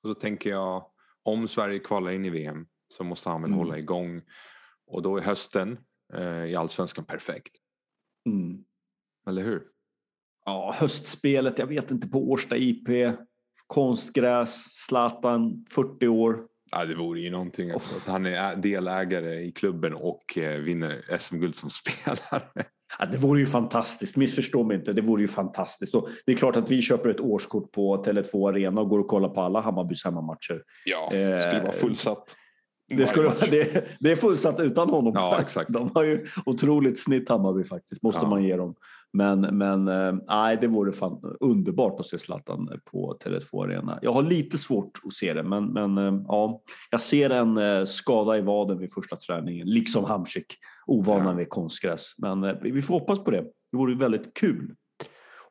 [0.02, 0.86] Och så tänker jag,
[1.24, 3.60] om Sverige kvalar in i VM så måste han väl mm.
[3.60, 4.22] hålla igång.
[4.88, 5.78] Och då är hösten
[6.14, 7.56] eh, i allsvenskan perfekt.
[8.30, 8.64] Mm.
[9.28, 9.64] Eller hur?
[10.46, 12.88] Ja, höstspelet, jag vet inte, på Årsta IP,
[13.68, 16.48] konstgräs, Zlatan, 40 år.
[16.72, 17.72] Ja, det vore ju någonting.
[17.72, 22.66] Alltså, att han är delägare i klubben och eh, vinner SM-guld som spelare.
[23.00, 24.94] Ja, det vore ju fantastiskt, missförstå mig inte.
[24.94, 25.96] Det vore ju fantastiskt.
[25.96, 29.08] Och det är klart att vi köper ett årskort på Tele2 Arena och går och
[29.08, 30.62] kollar på alla Hammarbys hemmamatcher.
[30.86, 32.36] Ja, det skulle vara fullsatt.
[32.88, 35.14] Det, skulle, det, det är fullsatt utan honom.
[35.16, 35.74] Ja, exakt.
[35.74, 38.30] De har ju otroligt snitt Hammarby faktiskt, måste ja.
[38.30, 38.76] man ge dem.
[39.14, 44.00] Men, men eh, nej, det vore fan underbart att se Zlatan på Tele2 Arena.
[44.02, 47.84] Jag har lite svårt att se det, men, men eh, ja, jag ser en eh,
[47.84, 51.34] skada i vaden vid första träningen, liksom Hamsik, ovana ja.
[51.36, 52.16] med konstgräs.
[52.18, 53.42] Men vi får hoppas på det.
[53.72, 54.76] Det vore väldigt kul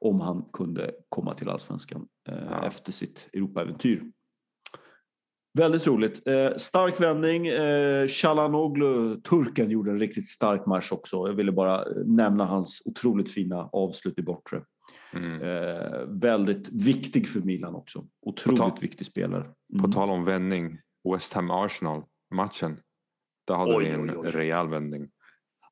[0.01, 2.66] om han kunde komma till allsvenskan ja.
[2.66, 4.03] efter sitt Europaäventyr.
[5.55, 6.29] Väldigt roligt.
[6.29, 7.47] Eh, stark vändning.
[7.47, 11.17] Eh, Chalanoglu, turken, gjorde en riktigt stark match också.
[11.17, 14.62] Jag ville bara nämna hans otroligt fina avslut i bortre.
[15.12, 15.43] Mm.
[15.43, 18.07] Eh, väldigt viktig för Milan också.
[18.27, 19.45] Otroligt viktig spelare.
[19.73, 19.83] Mm.
[19.83, 20.79] På tal om vändning,
[21.12, 22.03] West Ham Arsenal
[22.35, 22.77] matchen.
[23.47, 24.31] Där hade oj, vi en oj, oj.
[24.31, 25.09] rejäl vändning.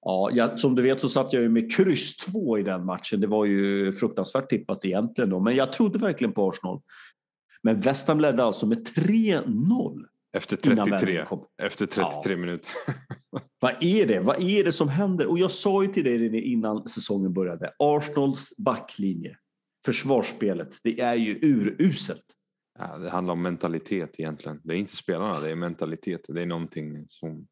[0.03, 3.21] Ja, jag, som du vet så satt jag ju med kryss 2 i den matchen.
[3.21, 6.81] Det var ju fruktansvärt tippat egentligen då, men jag trodde verkligen på Arsenal.
[7.63, 10.05] Men West Ham ledde alltså med 3-0.
[10.33, 11.27] Efter 33,
[11.63, 12.37] efter 33 ja.
[12.37, 12.71] minuter.
[13.61, 14.21] Vad är det?
[14.21, 15.27] Vad är det som händer?
[15.27, 17.73] Och jag sa ju till dig innan säsongen började.
[17.79, 19.37] Arsenals backlinje,
[19.85, 22.25] försvarsspelet, det är ju uruselt.
[22.79, 24.61] Ja, det handlar om mentalitet egentligen.
[24.65, 26.21] Det är inte spelarna, det är mentalitet.
[26.29, 27.47] Det är någonting som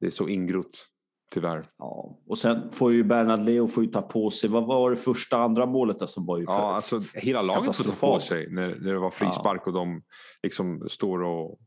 [0.00, 0.86] det är så ingrott
[1.30, 1.68] Tyvärr.
[1.78, 5.38] Ja, och sen får ju Bernard Leo får ta på sig, vad var det första
[5.38, 8.50] andra målet där som var ju för, Ja, alltså hela laget får ta på sig
[8.50, 9.66] när, när det var frispark ja.
[9.66, 10.02] och de
[10.42, 11.58] liksom står och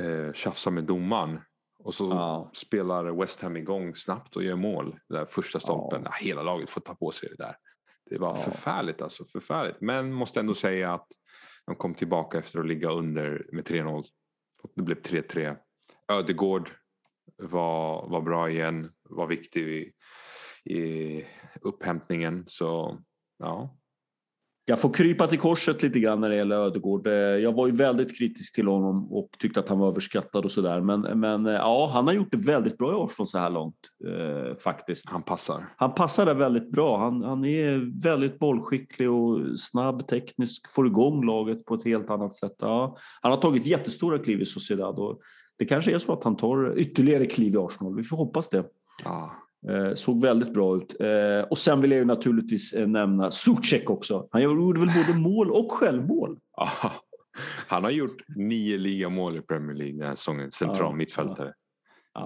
[0.00, 1.40] eh, tjafsar med domaren.
[1.84, 2.50] Och så ja.
[2.54, 4.96] spelar West Ham igång snabbt och gör mål.
[5.08, 6.02] Där första stolpen.
[6.04, 6.10] Ja.
[6.20, 7.56] hela laget får ta på sig det där.
[8.10, 8.36] Det var ja.
[8.36, 9.80] förfärligt alltså, förfärligt.
[9.80, 11.06] Men måste ändå säga att
[11.66, 14.04] de kom tillbaka efter att ligga under med 3-0.
[14.74, 15.56] Det blev 3-3.
[16.12, 16.70] Ödegård
[17.42, 19.92] var, var bra igen, var viktig i,
[20.74, 21.24] i
[21.60, 22.44] upphämtningen.
[22.46, 22.98] Så
[23.38, 23.76] ja.
[24.64, 27.06] Jag får krypa till korset lite grann när det gäller Ödegård.
[27.06, 30.50] Eh, jag var ju väldigt kritisk till honom och tyckte att han var överskattad och
[30.50, 30.80] sådär.
[30.80, 33.76] Men, men eh, ja, han har gjort det väldigt bra i Arsenal så här långt
[34.06, 35.08] eh, faktiskt.
[35.08, 35.74] Han passar.
[35.76, 36.98] Han passar där väldigt bra.
[36.98, 42.34] Han, han är väldigt bollskicklig och snabb, teknisk, får igång laget på ett helt annat
[42.34, 42.54] sätt.
[42.58, 45.20] Ja, han har tagit jättestora kliv i Sociedad och
[45.60, 47.96] det kanske är så att han tar ytterligare kliv i Arsenal.
[47.96, 48.64] Vi får hoppas det.
[49.04, 49.28] Ah.
[49.68, 51.00] Eh, såg väldigt bra ut.
[51.00, 54.28] Eh, och sen vill jag ju naturligtvis eh, nämna Zuzek också.
[54.30, 56.38] Han gjorde väl både mål och självmål.
[56.56, 56.90] Ah.
[57.66, 60.52] Han har gjort nio ligamål i Premier League den här säsongen.
[60.52, 61.52] Central mittfältare.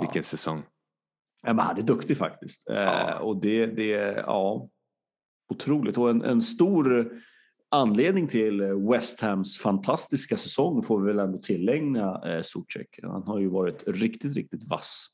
[0.00, 0.62] Vilken säsong.
[1.42, 2.70] Ja, men han är duktig faktiskt.
[2.70, 3.90] Eh, och det, det,
[4.26, 4.68] ja,
[5.48, 5.98] otroligt.
[5.98, 7.12] Och en, en stor
[7.74, 12.98] anledning till West Hams fantastiska säsong får vi väl ändå tillägna eh, Zuzek.
[13.02, 15.06] Han har ju varit riktigt, riktigt vass.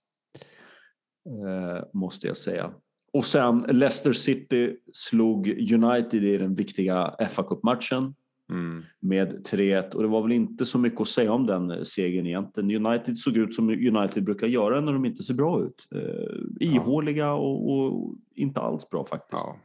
[1.27, 2.70] Eh, måste jag säga.
[3.12, 8.14] Och sen Leicester City slog United i den viktiga fa Cup-matchen
[8.51, 8.83] Mm.
[9.01, 12.87] med 3-1 och det var väl inte så mycket att säga om den segern egentligen.
[12.87, 15.88] United såg ut som United brukar göra när de inte ser bra ut.
[15.94, 19.44] Eh, ihåliga och, och inte alls bra faktiskt.
[19.44, 19.57] Ja.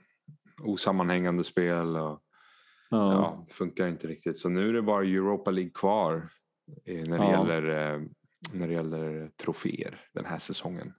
[0.63, 2.19] Osammanhängande spel och
[2.95, 3.13] Ja.
[3.13, 4.37] ja, funkar inte riktigt.
[4.39, 6.29] Så nu är det bara Europa League kvar
[6.85, 7.31] eh, när det, Ja.
[7.47, 8.01] gäller, eh,
[8.53, 10.93] när det gäller troféer den här säsongen.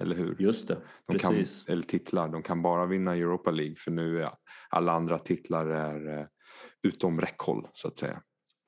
[0.00, 0.36] Eller hur?
[0.38, 1.64] Just det, De kan, precis.
[1.68, 2.28] eller titlar.
[2.28, 4.30] De kan bara vinna Europa League för nu är
[4.70, 6.26] alla andra titlar är eh,
[6.82, 8.22] utom räckhåll så att säga.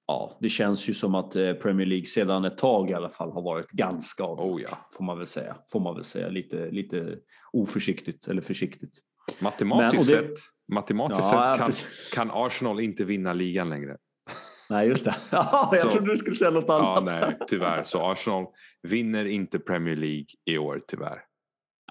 [0.06, 3.42] Ja, det känns ju som att Premier League sedan ett tag i alla fall har
[3.42, 4.46] varit ganska avgjort.
[4.56, 4.78] Oh ja.
[4.96, 5.56] Får man väl säga.
[5.72, 6.28] Får man väl säga.
[6.28, 7.18] Lite, lite
[7.52, 8.98] oförsiktigt eller försiktigt.
[9.40, 10.38] Matematiskt Men- det- sett,
[10.70, 13.96] matematiskt Ja, sett kan, kan Arsenal inte vinna ligan längre.
[14.70, 15.14] Nej, just det.
[15.30, 17.04] Ja, jag Så- trodde du skulle säga något Ja, annat.
[17.20, 17.84] nej, tyvärr.
[17.84, 18.46] Så Arsenal
[18.82, 21.18] vinner inte Premier League i år tyvärr.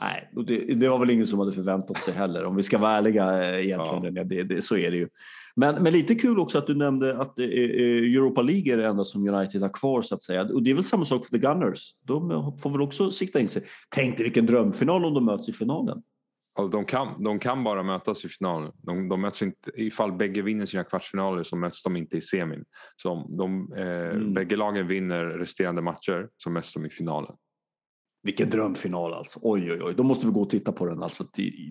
[0.01, 2.45] Nej, det, det var väl ingen som hade förväntat sig heller.
[2.45, 4.15] Om vi ska vara ärliga eh, egentligen.
[4.15, 4.23] Ja.
[4.23, 5.07] Det, det, så är det ju.
[5.55, 8.87] Men, men lite kul också att du nämnde att eh, eh, Europa League är det
[8.87, 10.41] enda som United har kvar så att säga.
[10.43, 11.91] Och det är väl samma sak för The Gunners.
[12.05, 13.63] De får väl också sikta in sig.
[13.89, 16.01] Tänk dig vilken drömfinal om de möts i finalen.
[16.60, 18.72] Alltså, de, kan, de kan bara mötas i finalen.
[18.78, 22.65] De, de möts inte, ifall bägge vinner sina kvartsfinaler så möts de inte i semin.
[22.95, 24.34] Så om de, eh, Mm.
[24.34, 27.36] bägge lagen vinner resterande matcher så möts de i finalen.
[28.24, 29.39] Vilken drömfinal alltså.
[29.41, 29.93] Oj, oj, oj.
[29.98, 31.04] Då måste vi gå och titta på den.
[31.04, 31.24] Alltså,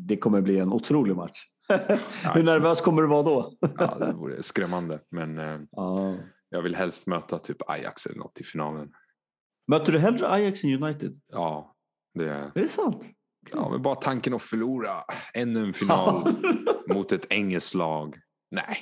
[0.07, 1.39] det- kommer bli en otrolig match.
[2.35, 3.53] Hur nervös kommer du vara då?
[3.79, 5.01] Ja, det vore skrämmande.
[5.11, 6.17] Men eh, Ja.
[6.49, 8.91] jag vill helst möta typ Ajax eller något i finalen.
[9.71, 11.21] Möter du hellre Ajax än United?
[11.33, 11.77] Ja,
[12.15, 13.03] det är, Är det sant?
[13.53, 14.93] Ja men bara tanken att förlora
[15.35, 16.29] ännu en final
[16.95, 18.17] mot ett engelskt lag.
[18.51, 18.79] Nej,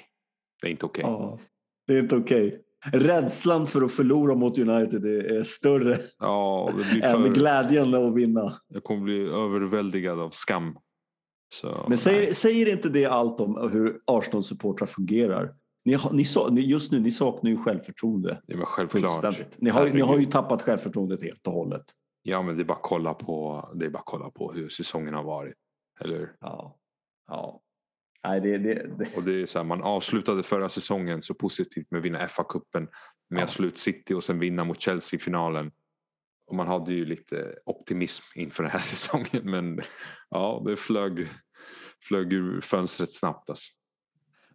[0.62, 1.05] det är inte okej.
[1.07, 1.38] Ja,
[1.87, 2.62] det är inte okej.
[2.92, 8.59] Rädslan för att förlora mot United är större Ja, blir än för, glädjen att vinna.
[8.68, 10.79] jag kommer bli överväldigad av skam.
[11.55, 15.55] Så, Men säger, säger inte det allt om hur Arsenal-supportrar fungerar?
[15.85, 15.98] Ni,
[16.50, 19.59] ni, just nu, ni saknar ju självförtroende Det var självklart.
[19.59, 21.85] Ni har, ni har ju tappat självförtroendet helt och hållet.
[22.28, 25.14] Ja, men det är bara att kolla på, det är bara kolla på hur säsongen
[25.14, 25.54] har varit.
[26.00, 26.36] Eller?
[26.40, 26.78] Ja.
[27.26, 27.60] ja.
[28.24, 29.16] Nej, det, det, det.
[29.16, 32.88] Och det är så här, man avslutade förra säsongen så positivt med att vinna FA-cupen
[33.30, 33.44] med Ja.
[33.44, 35.72] att slå ut City och sen vinna mot Chelsea i finalen.
[36.46, 39.80] Och man hade ju lite optimism inför den här säsongen men
[40.30, 41.28] ja, det flög,
[42.08, 43.50] flög ur fönstret snabbt.
[43.50, 43.66] Alltså.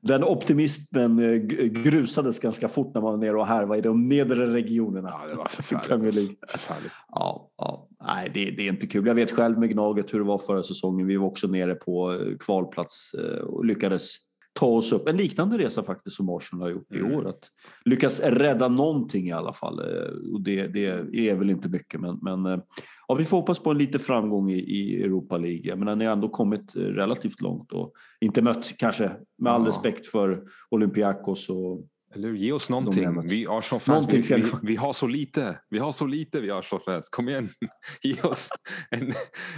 [0.02, 4.54] Den optimismen eh, grusades ganska fort när man var nere och härvade i de nedre
[4.54, 5.10] regionerna.
[5.10, 6.40] Ja, det var förfärligt.
[6.52, 6.94] Förfärligt.
[7.10, 7.88] Ja, ja.
[8.06, 9.08] Nej, det, det är inte kul.
[9.08, 11.08] Jag vet själv med Gnaget hur det var förra säsongen.
[11.08, 14.16] Vi var också nere på eh, kvalplats eh, och lyckades
[14.54, 15.08] ta oss upp.
[15.08, 17.16] En liknande resa faktiskt som Arsenal har gjort i Mm.
[17.16, 17.28] år.
[17.28, 17.50] Att
[17.86, 19.80] lyckas rädda någonting i alla fall.
[19.80, 20.86] Eh, Och det, det
[21.30, 22.60] är väl inte mycket men, men eh,
[23.08, 25.76] ja, vi får hoppas på en lite framgång i, i Europa League.
[25.76, 29.68] Menar, ni har ändå kommit eh, relativt långt och inte mött kanske med all Ja.
[29.70, 32.32] respekt för Olympiakos och Eller?
[32.34, 33.22] Ge oss någonting.
[33.28, 35.60] Vi Arsenal-fans, vi, vi, vi har så lite.
[35.70, 37.10] Vi har så lite vi Arsenal-fans.
[37.10, 37.50] Kom igen,
[38.04, 38.50] ge oss
[38.90, 39.14] en,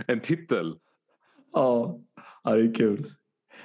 [0.07, 0.75] en titel.
[1.53, 1.99] Ja,
[2.43, 3.09] ja det är kul.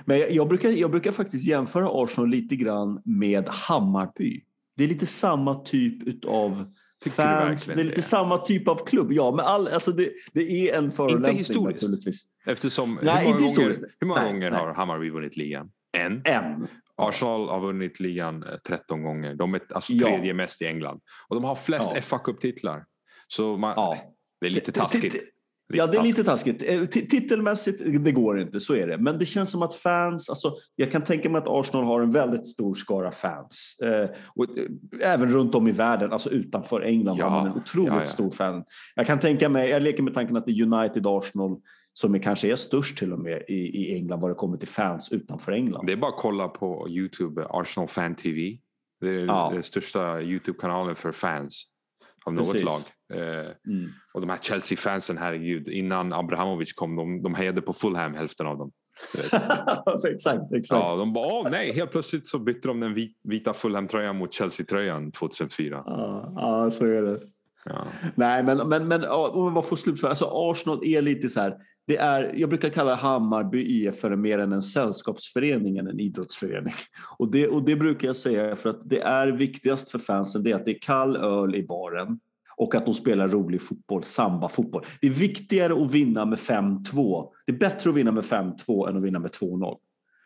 [0.05, 4.45] Men jag, jag, brukar, jag brukar faktiskt jämföra Arsenal lite grann med Hammarby.
[4.77, 6.73] Det är lite samma typ av
[7.11, 7.67] fans.
[7.67, 8.03] Det är lite det?
[8.03, 9.13] samma typ av klubb.
[9.13, 11.83] Ja, men all, alltså det, det är en förolämpning historiskt.
[11.83, 12.25] naturligtvis.
[12.47, 13.97] Eftersom, Nej, hur många inte gånger, historiskt.
[14.01, 14.61] hur många Nej, gånger nej.
[14.61, 15.71] har Hammarby vunnit ligan?
[15.93, 16.23] En.
[16.25, 16.67] En.
[16.97, 19.35] Arsenal har vunnit ligan eh, 13 gånger.
[19.35, 20.07] De är alltså Ja.
[20.07, 21.01] tredje mest i England.
[21.29, 22.01] Och de har flest Ja.
[22.01, 22.85] fa Cup-titlar.
[23.29, 23.97] Så man, Ja.
[24.41, 25.15] det är lite taskigt.
[25.73, 26.63] T- Ja, det är lite taskigt.
[26.63, 28.99] Eh, ti- Titelmässigt, det går inte, så är det.
[28.99, 32.11] Men det känns som att fans, alltså, jag kan tänka mig att Arsenal har en
[32.11, 33.77] väldigt stor skara fans.
[33.83, 37.57] Eh, och, eh, även runt om i världen, alltså utanför England Ja, har man en
[37.57, 38.07] otroligt ja, ja.
[38.07, 38.65] stor fan.
[38.95, 41.57] Jag kan tänka mig, jag leker med tanken att det är United Arsenal
[41.93, 44.69] som är, kanske är störst till och med i, i England vad det kommer till
[44.69, 45.87] fans utanför England.
[45.87, 48.59] Det är bara att kolla på Youtube, Arsenal Fan TV.
[49.01, 49.51] Det är Ja.
[49.55, 51.65] den största Youtube-kanalen för fans
[52.25, 52.65] av något Precis.
[52.65, 52.81] lag.
[53.15, 53.19] Eh,
[53.69, 53.91] Mm.
[54.15, 55.69] och de här Chelsea-fansen, herregud.
[55.69, 58.71] Innan Abrahamovic kom, de, de hejade på Fulham, hälften av dem.
[60.13, 60.83] Exakt, exakt.
[60.83, 64.33] Ja, de bara, åh nej, helt plötsligt så bytte de den vit, vita Fulham-tröjan mot
[64.35, 65.83] Chelsea-tröjan 2004.
[65.87, 67.19] Ja, ja, så är det.
[67.65, 67.87] Ja.
[68.15, 70.11] Nej, men, men, men om man får slutföra.
[70.11, 71.57] Alltså Arsenal är lite så här.
[71.87, 76.75] Det är, jag brukar kalla Hammarby IF för mer än en sällskapsförening än en idrottsförening.
[77.19, 80.51] Och det, och det brukar jag säga för att det är viktigast för fansen det
[80.51, 82.21] är att det är kall öl i baren
[82.59, 84.85] och att de spelar rolig fotboll, samba-fotboll.
[85.01, 87.29] Det är viktigare att vinna med 5-2.
[87.47, 89.77] Det är bättre att vinna med 5-2 än att vinna med 2-0.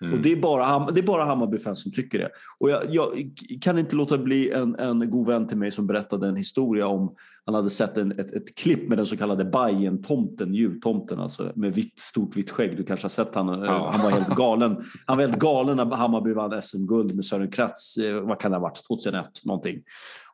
[0.03, 0.15] Mm.
[0.15, 2.31] Och det är, bara, det är bara Hammarby-fans som tycker det.
[2.61, 3.31] Och jag, jag,
[3.61, 7.15] kan inte låta bli en, en god vän till mig som berättade en historia om
[7.47, 11.75] han hade sett en, ett, ett klipp med den så kallade Bajen-tomten, jultomten alltså med
[11.75, 12.77] vitt, stort vitt skägg.
[12.77, 13.49] Du kanske har sett han.
[13.49, 13.91] Ja.
[13.93, 14.85] Han var helt galen.
[15.07, 17.97] Han var helt galen när Hammarby vann SM-guld med Sören Kratz.
[17.97, 18.87] Eh, vad kan det ha varit?
[18.87, 19.83] 2001 någonting.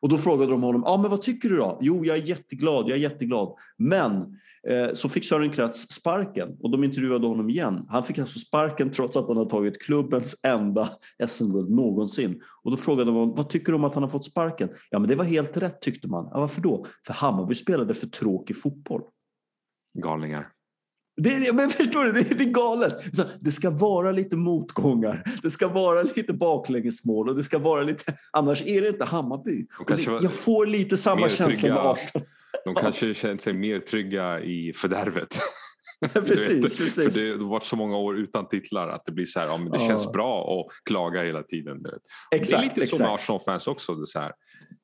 [0.01, 1.77] Och då frågade de honom, ja men vad tycker du då?
[1.81, 3.53] Jo, jag är jätteglad, jag är jätteglad.
[3.77, 4.37] Men
[4.67, 7.85] Eh, så fick Sören Kratz sparken och de intervjuade honom igen.
[7.89, 10.89] Han fick alltså sparken trots att han har tagit klubbens enda
[11.27, 12.41] SM-guld någonsin.
[12.69, 14.69] Och då frågade de vad tycker du om att han har fått sparken?
[14.89, 16.29] Ja, men det var helt rätt tyckte man.
[16.31, 16.85] Ja, varför då?
[17.05, 19.01] För Hammarby spelade för tråkig fotboll.
[20.03, 20.47] Galningar.
[21.17, 22.93] Det, men förstår du, det, det är galet.
[23.39, 28.17] Det ska vara lite motgångar, det ska vara lite baklängesmål och det ska vara lite...
[28.31, 29.67] Annars är det inte Hammarby.
[29.87, 32.27] Det, jag får lite samma känsla med Arsenal.
[32.65, 35.39] De kanske känt sig mer trygga i fördärvet.
[36.13, 37.13] precis, precis.
[37.13, 39.57] För det har varit så många år utan titlar att det blir så här, ja,
[39.57, 39.87] men det ja.
[39.87, 41.85] känns bra att klaga hela tiden.
[42.31, 43.01] Exakt, det är lite exakt.
[43.01, 43.95] med Arsenal-fans också.
[43.95, 44.31] Det så här.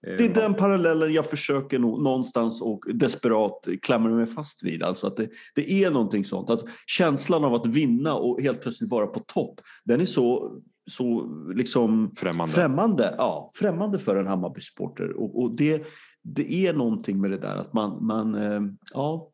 [0.02, 4.84] det är den parallellen jag försöker nog någonstans och desperat klamra mig fast vid.
[4.84, 6.50] Alltså att det, det är någonting sånt.
[6.50, 10.60] Alltså, känslan av att vinna och helt plötsligt vara på topp, den är så
[10.92, 15.12] så liksom främmande, främmande, ja, främmande för en Hammarby-supporter.
[15.12, 15.86] Och, och det,
[16.24, 18.62] det är någonting med det där att man, man eh,
[18.94, 19.32] ja,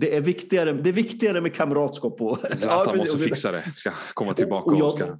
[0.00, 2.20] det är viktigare, det är viktigare med kamratskap.
[2.20, 5.16] Och, Zlatan måste fixa det, ska komma tillbaka och, och, jag, ska...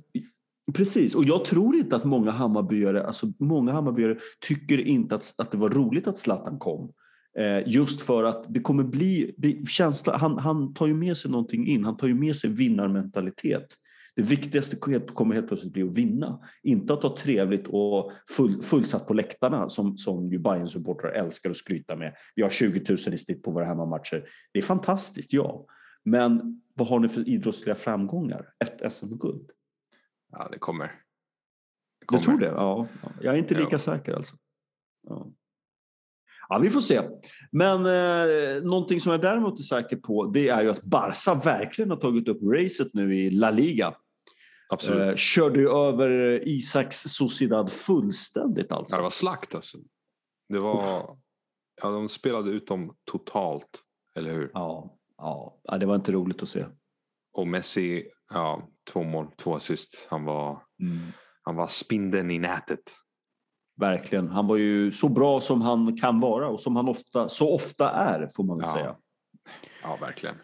[0.75, 4.17] Precis, och jag tror inte att många Hammarbyare, alltså många Hammarbyare
[4.49, 6.93] tycker inte att, att det var roligt att Zlatan kom.
[7.39, 11.31] Eh, just för att det kommer bli, det, känsla, han, han tar ju med sig
[11.31, 13.77] någonting in, han tar ju med sig vinnarmentalitet.
[14.17, 14.77] Det viktigaste
[15.15, 16.41] kommer helt plötsligt bli att vinna.
[16.63, 21.51] Inte att ha trevligt och full, fullsatt på läktarna som, som ju bayern supportrar älskar
[21.51, 22.17] att skryta med.
[22.35, 24.29] Vi har 20 000 i snitt på våra hemmamatcher.
[24.53, 25.67] Det är fantastiskt, ja.
[26.05, 28.49] Men vad har ni för idrottsliga framgångar?
[28.65, 29.51] Ett SM-guld?
[30.33, 30.87] Ja, det kommer.
[32.01, 32.21] det kommer.
[32.21, 32.47] Du tror det?
[32.47, 32.89] Ja.
[33.21, 33.79] Jag är inte lika ja.
[33.79, 34.37] säker alltså.
[35.09, 35.31] Ja.
[36.51, 37.03] Ja, vi får se.
[37.53, 41.91] Men eh, någonting som jag däremot är säker på det är ju att Barca verkligen
[41.91, 43.95] har tagit upp racet nu i La Liga.
[44.69, 45.11] Absolut.
[45.13, 48.95] Eh, körde ju över Isaks Sociedad fullständigt alltså.
[48.95, 49.79] Ja, det var slakt alltså.
[50.49, 51.17] Det var...
[51.83, 53.83] Ja, de spelade ut dem totalt,
[54.17, 54.51] eller hur?
[54.55, 56.67] Ja, ja, det var inte roligt att se.
[57.33, 60.07] Och Messi, ja, två mål, två assist.
[60.11, 60.99] Han var, mm.
[61.43, 62.81] han var spindeln i nätet.
[63.81, 64.29] Verkligen.
[64.29, 67.91] Han var ju så bra som han kan vara och som han ofta, så ofta
[67.91, 68.75] är får man väl ja.
[68.75, 68.97] säga.
[69.83, 70.35] Ja, verkligen.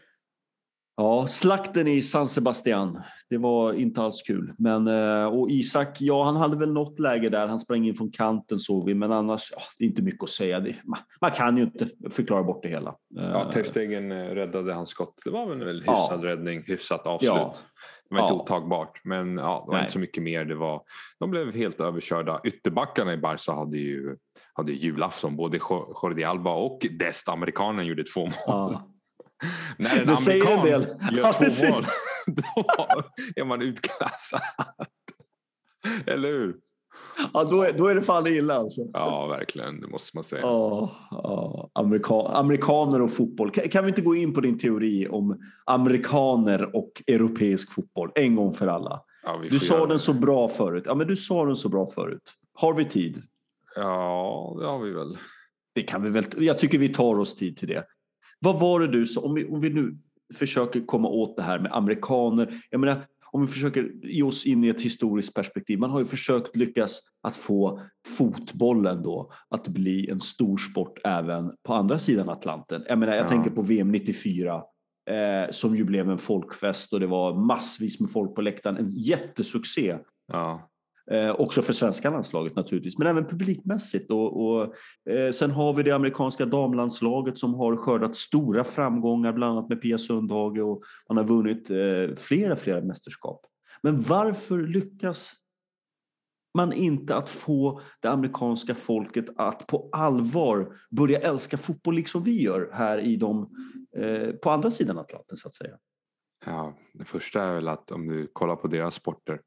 [0.97, 3.03] Ja, slakten i San Sebastian.
[3.31, 4.55] Det var inte alls kul.
[4.59, 7.47] Men, eh, och Isak, ja han hade väl något läge där.
[7.47, 8.95] Han sprang in från kanten såg vi.
[8.95, 10.61] Men annars, ja, det är inte mycket att säga.
[10.61, 12.95] Det, man, man, kan ju inte förklara bort det hela.
[13.09, 15.15] Ja, Ter Stegen eh, räddade hans skott.
[15.25, 16.29] Det var väl en hyfsad ja.
[16.29, 17.31] räddning, hyfsat avslut.
[17.31, 17.55] Ja.
[18.09, 18.41] Det var inte ja.
[18.41, 19.81] otagbart, men ja, det var Nej.
[19.81, 20.45] inte så mycket mer.
[20.45, 20.83] Det var,
[21.19, 22.41] de blev helt överkörda.
[22.45, 24.17] Ytterbackarna i Barca hade ju
[24.53, 25.37] hade julafton.
[25.37, 25.57] Både
[26.03, 28.33] Jordi Alba och Dest, amerikanen, gjorde två mål.
[28.47, 28.89] Ja.
[29.79, 31.71] När en det amerikan en gör ja, två precis.
[31.71, 31.83] mål,
[32.27, 33.03] då
[33.37, 34.41] är man utklassad.
[36.07, 36.57] Eller hur?
[37.33, 38.81] Ja, då är, då är det fan illa alltså.
[38.93, 39.81] Ja, verkligen.
[39.81, 40.43] Det måste man säga.
[40.43, 41.71] Ja, ja.
[41.73, 43.51] Amerika amerikaner och fotboll.
[43.51, 48.37] Kan, kan, vi inte gå in på din teori om amerikaner och europeisk fotboll en
[48.37, 49.01] gång för alla?
[49.23, 49.99] Ja, du sa den det.
[49.99, 50.85] så bra förut.
[50.87, 52.33] Ja, men du sa den så bra förut.
[52.55, 53.23] Har vi tid?
[53.77, 55.19] Ja, det har vi väl.
[55.75, 56.25] Det kan vi väl.
[56.39, 57.85] Jag tycker vi tar oss tid till det.
[58.41, 59.99] Vad var det du sa, om vi, om vi nu
[60.35, 62.61] försöker komma åt det här med amerikaner.
[62.71, 63.05] Jag menar,
[63.37, 65.79] om vi försöker ge oss in i ett historiskt perspektiv.
[65.79, 67.81] Man har ju försökt lyckas att få
[68.19, 72.85] fotbollen då att bli en stor sport även på andra sidan Atlanten.
[72.89, 73.29] Jag menar, jag ja.
[73.29, 74.63] tänker på VM 94
[75.11, 78.77] eh, som ju blev en folkfest och det var massvis med folk på läktaren.
[78.77, 79.99] En jättesuccé.
[80.33, 80.71] Ja.
[81.11, 84.11] Eh, också för svenska landslaget naturligtvis, men även publikmässigt.
[84.11, 84.75] Och, och
[85.11, 89.83] eh, sen har vi det amerikanska damlandslaget som har skördat stora framgångar, bland annat med
[89.83, 93.47] Pia Sundhage och man har vunnit eh, flera, flera mästerskap.
[93.83, 95.35] Men varför lyckas
[96.57, 102.43] man inte att få det amerikanska folket att på allvar börja älska fotboll liksom vi
[102.43, 103.51] gör här i de,
[103.97, 105.77] eh, på andra sidan Atlanten så att säga?
[106.47, 109.41] Ja, det första är väl att om du kollar på deras sporter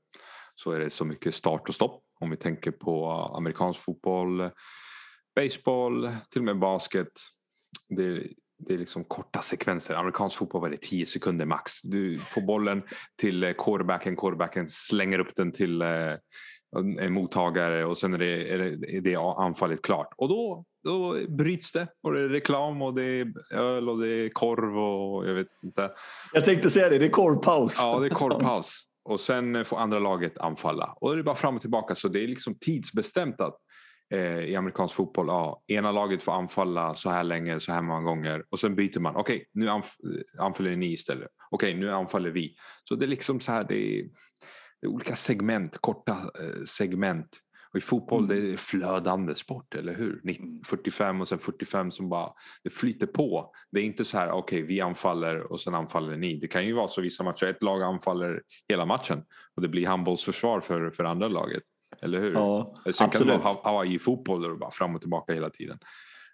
[0.64, 2.04] så är det så mycket start och stopp.
[2.20, 4.50] Om vi tänker på amerikansk fotboll,
[5.36, 7.08] baseball, till och med basket.
[7.90, 9.96] Det, det är liksom korta sekvenser.
[9.96, 11.82] Amerikansk fotboll var det 10 sekunder max.
[11.82, 12.82] Du får bollen
[13.22, 16.14] till quarterbacken, quarterbacken slänger upp den till eh,
[17.00, 20.14] en mottagare och sen är det, är det, är det anfallet klart.
[20.18, 24.08] Och då, då bryts det och det är reklam och det är öl och det
[24.08, 25.92] är korv och jag vet inte.
[26.34, 27.78] Jag tänkte säga det, det är korvpaus.
[27.82, 30.86] Ja, det är korvpaus och sen eh, får andra laget anfalla.
[30.86, 33.58] Och det är bara fram och tillbaka så det är liksom tidsbestämt att
[34.14, 38.02] eh, i amerikansk fotboll, ja, ena laget får anfalla så här länge, så här många
[38.02, 39.16] gånger och sen byter man.
[39.16, 41.30] Okej, okay, nu anf eh, anfaller ni istället.
[41.52, 42.56] Okej, okay, nu anfaller vi.
[42.84, 44.04] Så det är liksom så här, det är,
[44.82, 47.38] det är olika segment, korta eh, segment.
[47.72, 48.36] Och i fotboll mm.
[48.36, 50.22] det är flödande sport, eller hur?
[50.66, 51.22] 45 mm.
[51.22, 53.54] och sen 45 som bara det flyter på.
[53.72, 56.36] Det är inte så här, okej okay, vi anfaller och sen anfaller ni.
[56.36, 59.24] Det kan ju vara så vissa matcher, ett lag anfaller hela matchen
[59.56, 61.64] och det blir handbollsförsvar för, för andra laget.
[62.02, 62.34] Eller hur?
[62.34, 63.12] Ja, Sen absolut.
[63.12, 65.80] kan det vara Hawaii-fotboll där det bara fram och tillbaka hela tiden.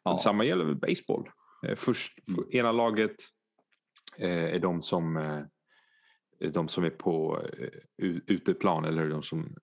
[0.04, 0.18] Ja.
[0.18, 1.30] Samma gäller väl baseball.
[1.68, 2.46] Eh, först, mm.
[2.52, 3.16] Ena laget
[4.18, 7.42] eh, är de som, eh, de som är på
[8.28, 9.56] uteplan eller de som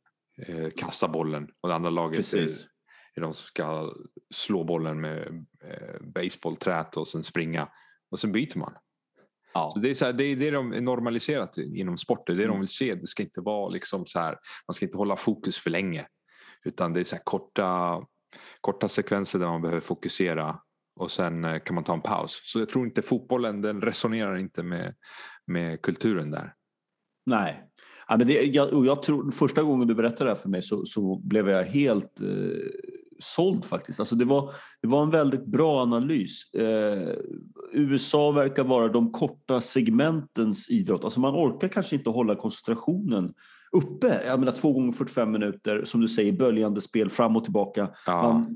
[0.76, 2.48] kastar bollen och det andra laget är,
[3.14, 3.92] är de som ska
[4.34, 5.46] slå bollen med
[6.00, 7.68] baseballträt och sen springa
[8.10, 8.74] och sen byter man.
[9.54, 9.70] Ja.
[9.74, 12.36] Så det, är så här, det är det de normaliserat inom sporten.
[12.36, 12.54] Det är mm.
[12.54, 12.94] de vill se.
[12.94, 14.38] Det ska inte vara liksom så här,
[14.68, 16.06] man ska inte hålla fokus för länge.
[16.64, 18.00] Utan det är så korta,
[18.60, 20.60] korta sekvenser där man behöver fokusera
[21.00, 22.40] och sen eh, kan man ta en paus.
[22.44, 24.94] Så jag tror inte fotbollen den resonerar inte med,
[25.46, 26.54] med kulturen där.
[27.26, 27.68] Nej.
[28.12, 30.84] Ja, men det, jag, jag tror, första gången du berättade det här för mig så,
[30.84, 32.26] så blev jag helt eh,
[33.18, 34.00] såld faktiskt.
[34.00, 34.52] Alltså det, var,
[34.82, 36.54] det var en väldigt bra analys.
[36.54, 37.14] Eh,
[37.72, 41.04] USA verkar vara de korta segmentens idrott.
[41.04, 43.34] Alltså man orkar kanske inte hålla koncentrationen
[43.72, 44.22] uppe.
[44.26, 47.90] Jag menar två gånger 45 minuter, som du säger, böljande spel fram och tillbaka.
[48.06, 48.22] Ja.
[48.22, 48.46] Man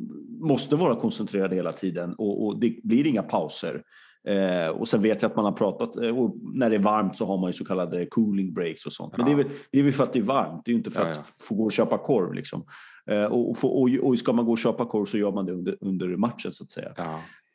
[0.41, 3.83] måste vara koncentrerad hela tiden och, och det blir inga pauser.
[4.27, 7.17] Eh, och sen vet jag att man har pratat, eh, och när det är varmt
[7.17, 9.17] så har man ju så kallade cooling breaks och sånt.
[9.17, 9.35] Men ja.
[9.35, 10.91] det, är väl, det är väl för att det är varmt, det är ju inte
[10.91, 12.35] för ja, att få gå och köpa korv.
[12.35, 12.65] Liksom.
[13.11, 15.77] Eh, och, och, och, ska man gå och köpa korv så gör man det under,
[15.81, 16.93] under matchen så att säga.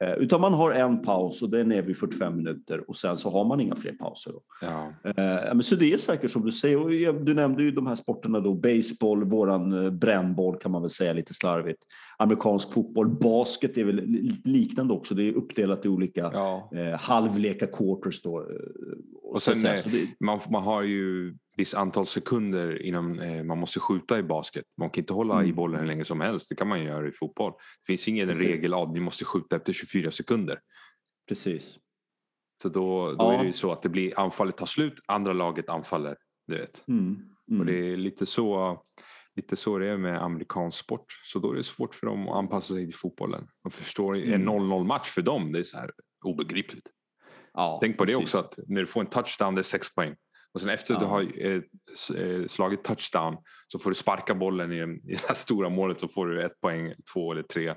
[0.02, 3.30] Eh, utan man har en paus och den är vid 45 minuter och sen så
[3.30, 4.34] har man inga fler pauser.
[4.62, 4.93] Ja.
[5.04, 5.14] Eh,
[5.54, 6.78] men så det är säkert som du säger.
[6.78, 8.54] Och du nämnde ju de här sporterna då.
[8.54, 11.84] Baseball, våran brännboll kan man väl säga lite slarvigt.
[12.18, 14.02] Amerikansk fotboll, basket är väl
[14.43, 15.16] liknande också.
[15.16, 16.70] Det är uppdelat i olika ja.
[16.99, 18.34] halvlekar, quarters då.
[19.24, 20.08] Och, och sen, så det...
[20.20, 24.66] man, man har ju visst antal sekunder innan eh, man måste skjuta i basket.
[24.78, 25.49] Man kan inte hålla mm.
[25.49, 26.49] i bollen hur länge som helst.
[26.49, 27.51] Det kan man göra i fotboll.
[27.51, 28.47] Det finns ingen Precis.
[28.47, 30.59] regel att ni måste skjuta efter 24 sekunder.
[31.28, 31.78] Precis.
[32.62, 33.34] Så då, då ja.
[33.34, 36.18] är det ju så att det blir anfallet tar slut, andra laget anfaller.
[36.47, 36.88] Du vet.
[36.88, 37.32] Mm.
[37.51, 37.59] Mm.
[37.59, 38.82] Och det är lite så,
[39.36, 41.05] lite så det är med amerikansk sport.
[41.24, 43.47] Så då är det svårt för dem att anpassa sig till fotbollen.
[43.64, 44.88] De förstår, en 0-0 mm.
[44.88, 45.91] match för dem, det är så här
[46.26, 46.89] obegripligt.
[47.53, 48.18] Ja, Tänk på precis.
[48.18, 50.16] det också att när du får en touchdown det är sex poäng.
[50.54, 50.99] Och sen efter ja.
[50.99, 51.62] du har eh,
[52.22, 53.38] eh, slagit touchdown
[53.68, 54.78] så får du sparka bollen i,
[55.12, 57.76] i det här stora målet så får du ett poäng, två eller tre.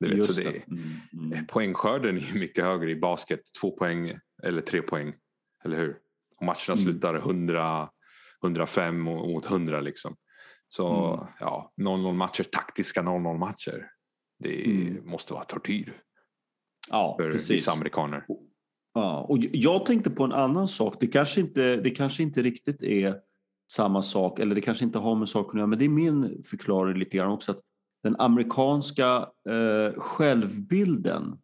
[0.00, 0.68] Du vet, så det, det.
[0.68, 1.32] Mm, mm.
[1.32, 3.40] Eh, poängskörden är mycket högre i basket.
[3.60, 5.14] Två poäng eller tre poäng.
[5.64, 5.98] Eller hur?
[6.38, 6.84] Och matcherna mm.
[6.84, 7.90] slutar 100,
[8.44, 10.16] 105 mot 100 liksom.
[10.68, 11.26] Så mm.
[11.40, 13.88] ja, 0-0 matcher, taktiska 0-0 matcher.
[14.38, 15.10] Det mm.
[15.10, 16.00] måste vara tortyr.
[16.90, 17.50] Ja, för precis.
[17.50, 18.26] vissa amerikaner.
[18.96, 20.96] Ja, och jag tänkte på en annan sak.
[21.00, 23.16] Det kanske inte, det kanske inte riktigt är
[23.72, 26.42] samma sak, eller det kanske inte har med saken att göra, men det är min
[26.42, 27.52] förklaring lite grann också.
[27.52, 27.60] att
[28.02, 31.38] Den amerikanska eh, självbilden,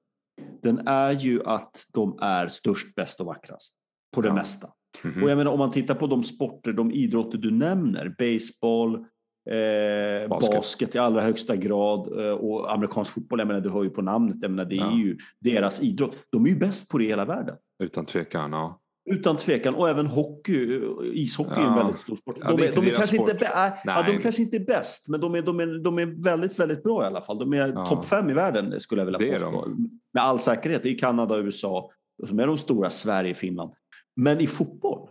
[0.62, 3.74] den är ju att de är störst, bäst och vackrast
[4.14, 4.34] på det ja.
[4.34, 4.70] mesta.
[5.04, 5.22] Mm -hmm.
[5.22, 9.06] Och jag menar om man tittar på de sporter, de idrotter du nämner, baseball,
[9.50, 10.52] Eh, basket.
[10.52, 10.94] basket.
[10.94, 14.36] i allra högsta grad eh, och amerikansk fotboll, jag menar, du hör ju på namnet,
[14.40, 14.96] jag menar, det är ja.
[14.96, 16.16] ju deras idrott.
[16.30, 17.56] De är ju bäst på det i hela världen.
[17.82, 18.78] Utan tvekan, ja.
[19.10, 20.80] Utan tvekan och även hockey,
[21.12, 21.62] ishockey ja.
[21.62, 22.36] är en väldigt stor sport.
[22.40, 25.34] De, är, de är, kanske inte, äh, ja, de kanske inte är bäst, men de
[25.34, 27.38] är, de, är, de är väldigt, väldigt bra i alla fall.
[27.38, 27.86] De är ja.
[27.86, 29.66] topp fem i världen skulle jag vilja påstå.
[30.12, 30.86] Med all säkerhet.
[30.86, 31.90] Är Kanada, USA
[32.26, 33.72] som är de stora, Sverige, Finland.
[34.16, 35.08] Men i fotboll,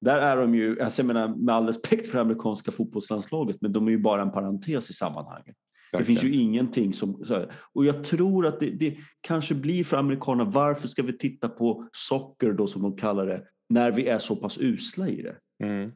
[0.00, 3.72] där är de ju, alltså jag menar med all respekt för det amerikanska fotbollslandslaget, men
[3.72, 5.56] de är ju bara en parentes i sammanhanget.
[5.92, 6.14] Verkligen.
[6.14, 7.24] Det finns ju ingenting som...
[7.72, 11.88] Och jag tror att det, det, kanske blir för amerikanerna, varför ska vi titta på
[11.92, 15.36] socker då som de kallar det, när vi är så pass usla i det?
[15.64, 15.92] Mm.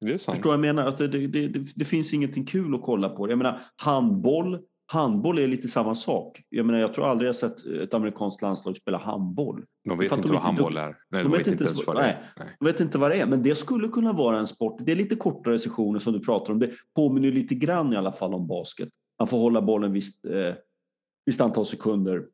[0.00, 0.36] Det är sant.
[0.36, 0.82] Förstår jag menar?
[0.82, 3.30] Alltså det, det, det, det, finns ingenting kul att kolla på.
[3.30, 4.58] Jag menar handboll,
[4.92, 6.42] handboll är lite samma sak.
[6.48, 9.64] Jag menar jag tror aldrig jag sett ett amerikanskt landslag spela handboll.
[9.84, 10.96] De vet inte vad handboll är.
[11.10, 12.32] Nej, de, vet, inte ens vad det är.
[12.38, 14.76] Nej, de vet inte vad det är, men det skulle kunna vara en sport.
[14.80, 16.58] Det är lite kortare sessioner som du pratar om.
[16.58, 18.88] Det påminner lite grann i alla fall om basket.
[19.18, 20.54] Man får hålla bollen visst, eh,
[21.26, 22.24] visst antal sekunder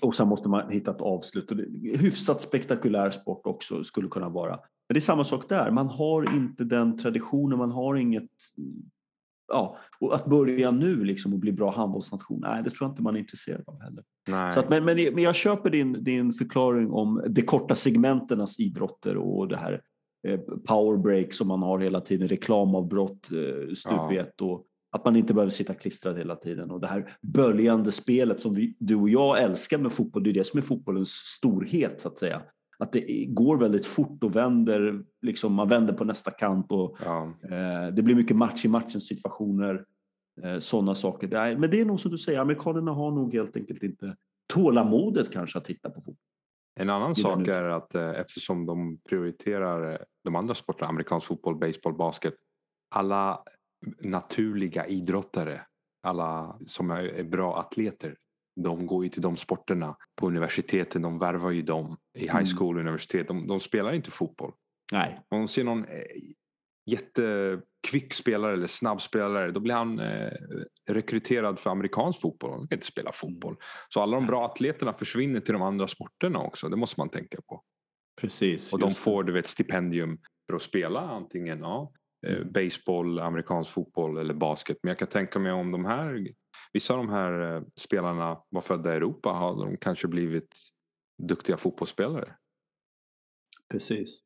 [0.00, 1.50] och sen måste man hitta ett avslut.
[1.50, 4.50] Och det, hyfsat spektakulär sport också skulle kunna vara.
[4.50, 5.70] Men det är samma sak där.
[5.70, 8.30] Man har inte den traditionen, man har inget
[9.50, 13.02] ja, och att börja nu liksom och bli bra handbollsnation, nej det tror jag inte
[13.02, 14.04] man är intresserad av heller.
[14.50, 19.16] Så att, men, men, men jag köper din, din förklaring om de korta segmenternas idrotter
[19.16, 19.82] och det här
[20.28, 25.16] eh, powerbreak som man har hela tiden, reklamavbrott eh, stup i ett och att man
[25.16, 26.70] inte behöver sitta klistrad hela tiden.
[26.70, 30.34] Och det här böljande spelet som vi, du och jag älskar med fotboll, det är
[30.34, 32.42] det som är fotbollens storhet så att säga.
[32.80, 37.24] Att det går väldigt fort och vänder, liksom man vänder på nästa kant och ja.
[37.42, 39.84] eh, det blir mycket match i matchen situationer.
[40.42, 41.28] Eh, sådana saker.
[41.28, 44.16] Nej, men det är nog som du säger, amerikanerna har nog helt enkelt inte
[44.52, 46.16] tålamodet kanske att titta på fotboll.
[46.80, 51.56] En annan sak är att eh, eftersom de prioriterar eh, de andra sporterna, amerikansk fotboll,
[51.56, 52.34] baseball, basket,
[52.94, 53.42] alla
[54.00, 55.62] naturliga idrottare,
[56.02, 58.16] alla som är bra atleter,
[58.56, 62.46] de går ju till de sporterna på universiteten, de värvar ju dem i high mm.
[62.46, 63.28] school och universitet.
[63.28, 64.52] De, de spelar inte fotboll.
[64.92, 65.20] Nej.
[65.28, 66.02] Om de ser någon eh,
[66.86, 70.32] jättekvick spelare eller snabb spelare då blir han eh,
[70.90, 72.50] rekryterad för amerikansk fotboll.
[72.50, 73.56] Han kan inte spela fotboll.
[73.88, 76.68] Så alla de bra atleterna försvinner till de andra sporterna också.
[76.68, 77.62] Det måste man tänka på.
[78.20, 78.72] Precis.
[78.72, 81.92] Och de får du vet, stipendium för att spela antingen ja,
[82.26, 82.52] eh, mm.
[82.52, 84.78] baseball, amerikansk fotboll eller basket.
[84.82, 86.26] Men jag kan tänka mig om de här,
[86.72, 90.58] vissa av de här eh, spelarna var födda i Europa har de kanske blivit
[91.22, 92.36] duktiga fotbollsspelare.
[93.70, 94.20] Precis.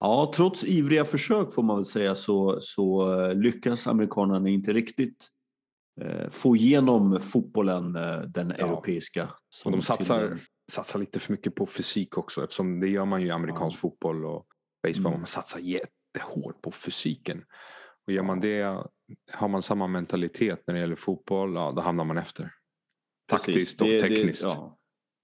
[0.00, 5.28] Ja, trots ivriga försök får man väl säga så, så eh, lyckas amerikanerna inte riktigt
[6.00, 8.66] eh, få igenom fotbollen, eh, den ja.
[8.66, 9.30] europeiska.
[9.64, 10.38] Och de satsar,
[10.72, 13.80] satsar lite för mycket på fysik också eftersom det gör man ju i amerikansk ja.
[13.80, 14.46] fotboll och
[14.82, 15.12] baseball.
[15.12, 15.20] Mm.
[15.20, 17.44] Man satsar jättehårt på fysiken.
[18.06, 18.84] Och gör man det,
[19.32, 22.52] har man samma mentalitet när det gäller fotboll, ja, då hamnar man efter.
[23.30, 24.42] Taktiskt och tekniskt.
[24.42, 24.78] Det, ja.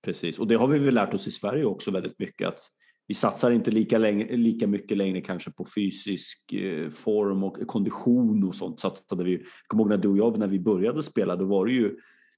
[0.05, 2.49] Precis, och det har vi väl lärt oss i Sverige också väldigt mycket.
[2.49, 2.61] att
[3.07, 8.45] vi satsar inte lika, länge, lika mycket längre kanske på fysisk eh, form och kondition
[8.45, 8.80] och sånt.
[8.80, 9.45] Satsade vi.
[9.66, 11.97] Kommer ihåg när du och jag när vi började spela, då var det ju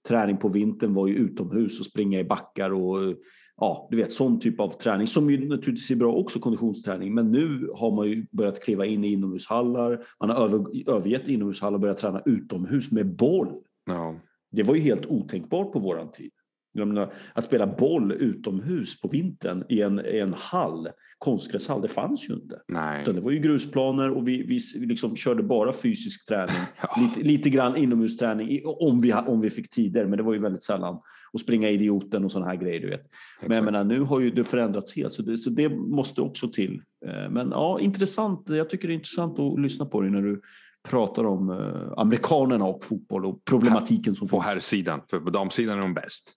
[0.08, 3.16] träning på vintern var ju utomhus och springa i backar och
[3.60, 7.14] ja, du vet sån typ av träning som ju naturligtvis är bra också konditionsträning.
[7.14, 10.04] Men nu har man ju börjat kliva in i inomhushallar.
[10.20, 13.48] Man har över, övergett inomhushallar och börjat träna utomhus med boll.
[13.86, 14.14] Ja.
[14.50, 16.30] Det var ju helt otänkbart på våran tid.
[16.74, 20.88] Menar, att spela boll utomhus på vintern i en, i en hall,
[21.18, 22.60] konstgräshall, det fanns ju inte.
[22.68, 23.04] Nej.
[23.04, 26.56] det var ju grusplaner och vi, vi liksom körde bara fysisk träning.
[26.80, 27.02] ja.
[27.02, 30.62] lite, lite grann inomhusträning om vi, om vi fick tider, men det var ju väldigt
[30.62, 31.00] sällan.
[31.36, 32.80] Och springa idioten och sådana här grejer.
[32.80, 33.02] Du vet.
[33.40, 36.48] Men jag menar, nu har ju det förändrats helt, så det, så det måste också
[36.48, 36.82] till.
[37.06, 38.48] Eh, men ja, intressant.
[38.48, 40.42] Jag tycker det är intressant att lyssna på dig när du
[40.88, 44.30] pratar om eh, amerikanerna och fotboll och problematiken som finns.
[44.30, 46.32] På här sidan, för på damsidan är de bäst.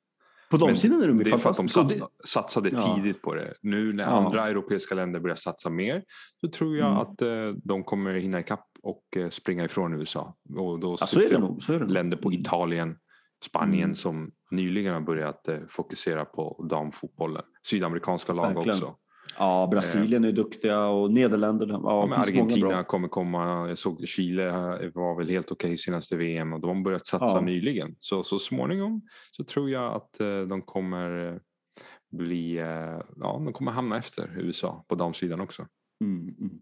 [0.50, 1.92] På de sidan är de det är för att de satt,
[2.26, 2.96] satsade ja.
[2.96, 3.54] tidigt på det.
[3.62, 4.10] Nu när ja.
[4.10, 6.04] andra europeiska länder börjar satsa mer
[6.42, 7.00] så tror jag mm.
[7.00, 10.36] att eh, de kommer hinna ikapp och eh, springa ifrån USA.
[10.58, 11.64] Och då ja, så är det nog.
[11.64, 12.42] Så är det länder på mm.
[12.42, 12.98] Italien,
[13.46, 13.96] Spanien mm.
[13.96, 17.44] som nyligen har börjat eh, fokusera på damfotbollen.
[17.66, 18.78] Sydamerikanska lag Verkligen.
[18.78, 18.96] också.
[19.38, 21.80] Ja, Brasilien är duktiga och Nederländerna.
[21.84, 23.68] Ja, ja Argentina kommer komma.
[23.68, 24.52] Jag såg Chile
[24.94, 27.42] var väl helt okej okay senaste VM och de har börjat satsa ja.
[27.42, 27.96] nyligen.
[28.00, 31.40] Så, så småningom så tror jag att eh, de kommer eh,
[32.12, 35.68] bli, eh, ja, de kommer hamna efter USA på damsidan också.
[36.02, 36.60] Mm, mm.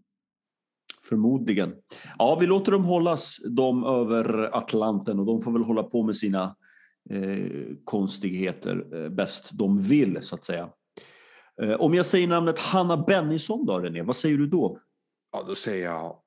[1.02, 1.74] Förmodligen.
[2.18, 6.16] Ja, vi låter dem hållas, de över Atlanten och de får väl hålla på med
[6.16, 6.50] sina eh,
[7.84, 10.70] konstigheter eh, bäst de vill så att säga.
[11.62, 14.80] Eh, om jag säger namnet Hanna Bennison då René, vad säger du då?
[15.32, 16.20] Ja, då säger jag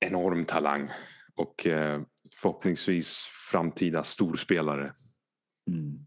[0.00, 0.90] enorm talang
[1.34, 2.02] och eh,
[2.34, 3.18] förhoppningsvis
[3.50, 4.94] framtida storspelare.
[5.70, 6.06] Mm.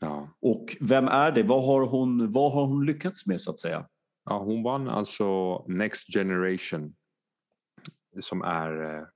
[0.00, 0.36] Ja.
[0.40, 1.42] Och vem är det?
[1.42, 3.88] Vad har, hon, vad har hon lyckats med så att säga?
[4.24, 6.94] Ja, hon vann alltså Next Generation
[8.20, 9.06] som är eh,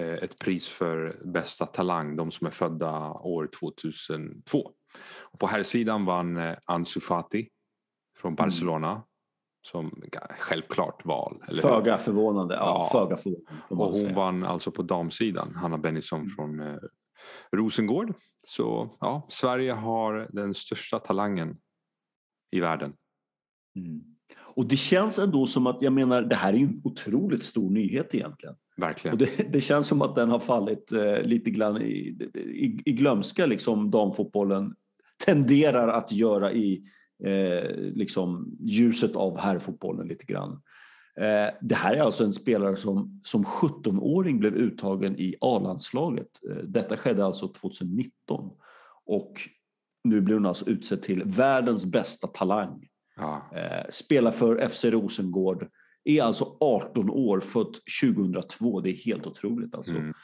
[0.00, 4.72] ett pris för bästa talang, de som är födda år 2002.
[5.20, 7.48] Och på här sidan vann eh, Ansu Fati
[8.18, 8.36] från mm.
[8.36, 8.90] Barcelona.
[8.90, 9.02] Mm.
[9.62, 10.02] Som
[10.38, 11.44] självklart val.
[11.48, 12.02] Eller föga hur?
[12.02, 12.54] förvånande.
[12.54, 13.00] Ja, ja.
[13.00, 14.14] Föga förvånande och hon säga.
[14.14, 15.54] vann alltså på damsidan.
[15.54, 16.30] Hanna Bennison mm.
[16.30, 16.76] från eh,
[17.52, 18.14] Rosengård.
[18.46, 21.58] Så ja, Sverige har den största talangen
[22.50, 22.94] i världen.
[23.76, 24.00] Mm.
[24.38, 28.14] Och det känns ändå som att, jag menar, det här är en otroligt stor nyhet
[28.14, 28.56] egentligen.
[28.78, 29.18] Verkligen.
[29.18, 33.46] Det, det känns som att den har fallit eh, lite grann i, i, i glömska,
[33.46, 34.74] liksom damfotbollen
[35.24, 36.82] tenderar att göra i
[37.24, 40.62] eh, liksom ljuset av herrfotbollen lite grann.
[41.20, 46.28] Eh, det här är alltså en spelare som som 17-åring blev uttagen i A-landslaget.
[46.50, 48.50] Eh, detta skedde alltså 2019
[49.06, 49.32] och
[50.04, 52.88] nu blir hon alltså utsedd till världens bästa talang.
[53.16, 53.50] Ja.
[53.54, 55.68] Eh, spelar för FC Rosengård,
[56.04, 58.80] är alltså 18 år, född 2002.
[58.80, 59.94] Det är helt otroligt alltså.
[59.94, 60.14] Mm.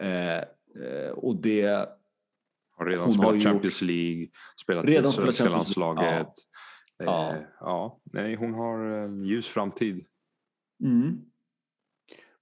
[0.00, 0.38] Eh,
[0.84, 1.88] eh, och det
[2.76, 3.88] har redan spelat Champions gjort...
[3.88, 4.28] League,
[4.60, 6.28] spelat i svenska landslaget.
[6.98, 7.04] Ja.
[7.04, 7.36] Ja.
[7.36, 8.00] Eh, ja.
[8.04, 10.04] Nej, hon har en ljus framtid.
[10.84, 11.18] Mm.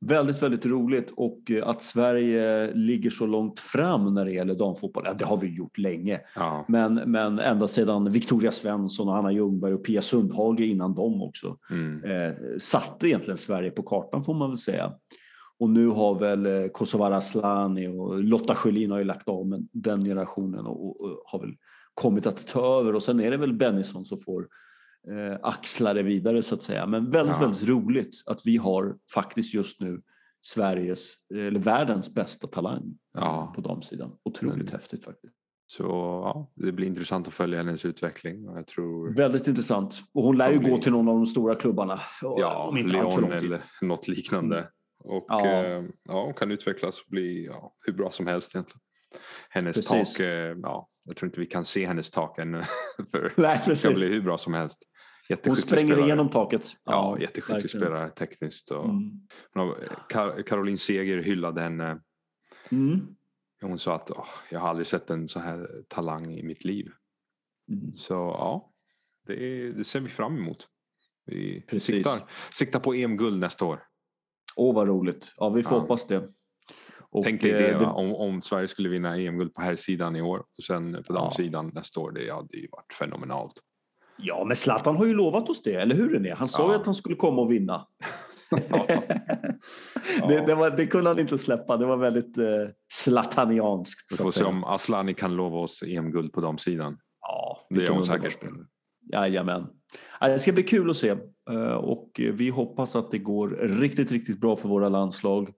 [0.05, 5.03] Väldigt, väldigt roligt och eh, att Sverige ligger så långt fram när det gäller damfotboll.
[5.07, 6.21] Ja, det har vi gjort länge.
[6.37, 6.65] Ja.
[6.69, 11.57] Men, men ända sedan Victoria Svensson och Hanna Ljungberg och Pia Sundhage innan dem också
[11.71, 12.05] Mm.
[12.05, 14.93] eh, satte egentligen Sverige på kartan får man väl säga.
[15.59, 19.69] Och nu har väl eh, Kosovare Asllani och Lotta Schelin har ju lagt av med
[19.73, 21.55] den generationen och, och, och har väl
[21.95, 24.47] kommit att ta över och sen är det väl Bennison som får
[25.11, 26.87] eh, axla det vidare så att säga.
[26.87, 27.47] Men väldigt, Ja.
[27.47, 30.03] väldigt roligt att vi har faktiskt just nu
[30.45, 33.53] Sveriges, eller världens bästa talang Ja.
[33.57, 34.17] på damsidan.
[34.25, 35.35] Otroligt Men- häftigt faktiskt.
[35.67, 35.83] Så
[36.25, 38.45] ja, det blir intressant att följa hennes utveckling.
[38.45, 40.03] Jag tror Väldigt intressant.
[40.15, 42.01] Och hon lär ju blir- gå till någon av de stora klubbarna.
[42.23, 42.99] ja, om inte tid.
[43.33, 44.69] eller något liknande.
[45.05, 45.47] Och Ja.
[45.47, 45.83] ja.
[46.09, 48.81] ja, hon kan utvecklas och bli ja, hur bra som helst egentligen.
[49.51, 50.13] Hennes Precis.
[50.15, 52.65] tak, eh, ja, jag tror inte vi kan se hennes tak än.
[53.11, 53.95] För Nej, det precis.
[53.95, 54.83] bli hur bra som helst.
[55.33, 56.07] Hon Jätteskicklig spränger spelare.
[56.07, 56.77] igenom taket.
[56.85, 57.81] Ja, jätteskicklig verkligen.
[57.87, 58.71] spelare tekniskt.
[58.71, 59.11] Och, Mm.
[59.55, 59.75] har,
[60.09, 62.01] Kar- Caroline Seger hyllade henne.
[62.71, 63.01] Mm.
[63.63, 66.91] Hon sa att "Åh, jag har aldrig sett en så här talang i mitt liv.
[67.69, 67.97] Mm.
[67.97, 68.73] Så ja,
[69.27, 70.69] det, är, det ser vi fram emot.
[71.27, 71.87] Vi Precis.
[71.97, 73.83] siktar, siktar på EM-guld nästa år.
[74.57, 75.33] Åh, vad roligt.
[75.37, 75.81] Ja, vi får Ja.
[75.81, 76.29] hoppas det.
[77.11, 77.93] Och, Tänk dig det, eh, va?
[77.93, 81.15] Om, om Sverige skulle vinna EM-guld på här sidan i år och sen på Ja.
[81.15, 82.11] damsidan nästa år.
[82.13, 83.53] Det hade ju varit fenomenalt.
[84.23, 86.35] Ja, men Zlatan har ju lovat oss det, eller hur René?
[86.35, 86.79] Han sa ju Ja.
[86.81, 87.87] att han skulle komma och vinna.
[88.51, 88.87] Ja.
[90.29, 91.77] det, det, var, det kunde han inte släppa.
[91.77, 92.45] Det var väldigt eh,
[92.93, 94.13] zlatanianskt.
[94.13, 96.99] Vi får se om Aslani kan lova oss EM-guld på damsidan.
[97.21, 98.39] Ja, Det vilken hon säkert.
[99.13, 99.67] Jajamän.
[100.21, 101.17] Ja, Det ska bli kul att se
[101.51, 103.49] Eh, och vi hoppas att det går
[103.81, 105.49] riktigt, riktigt bra för våra landslag.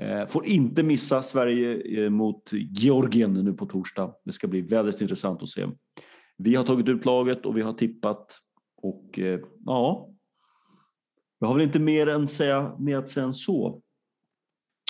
[0.00, 4.12] Eh, Får inte missa Sverige eh, mot Georgien nu på torsdag.
[4.24, 5.66] Det ska bli väldigt intressant att se.
[6.38, 8.38] Vi har tagit ut laget och vi har tippat
[8.82, 10.08] och eh, ja,
[11.40, 13.82] vi har väl inte mer, än säga, mer att säga än så.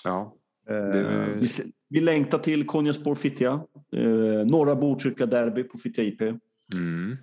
[0.05, 0.35] Ja,
[0.71, 1.47] Eh, Det- Vi,
[1.89, 3.53] vi längtar till Konjaspor Fittja,
[3.93, 6.21] eh, norra Botkyrka derby på Fittja IP
[6.75, 7.17] mm.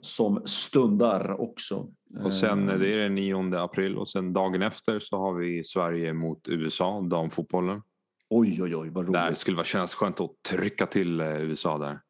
[0.00, 1.88] som stundar också.
[2.24, 6.12] Och sen det är den 9 april och sen dagen efter så har vi Sverige
[6.12, 7.82] mot USA, damfotbollen.
[8.30, 9.38] Oj, oj, oj, vad Det roligt.
[9.38, 12.00] skulle vara kännas skönt att trycka till USA där.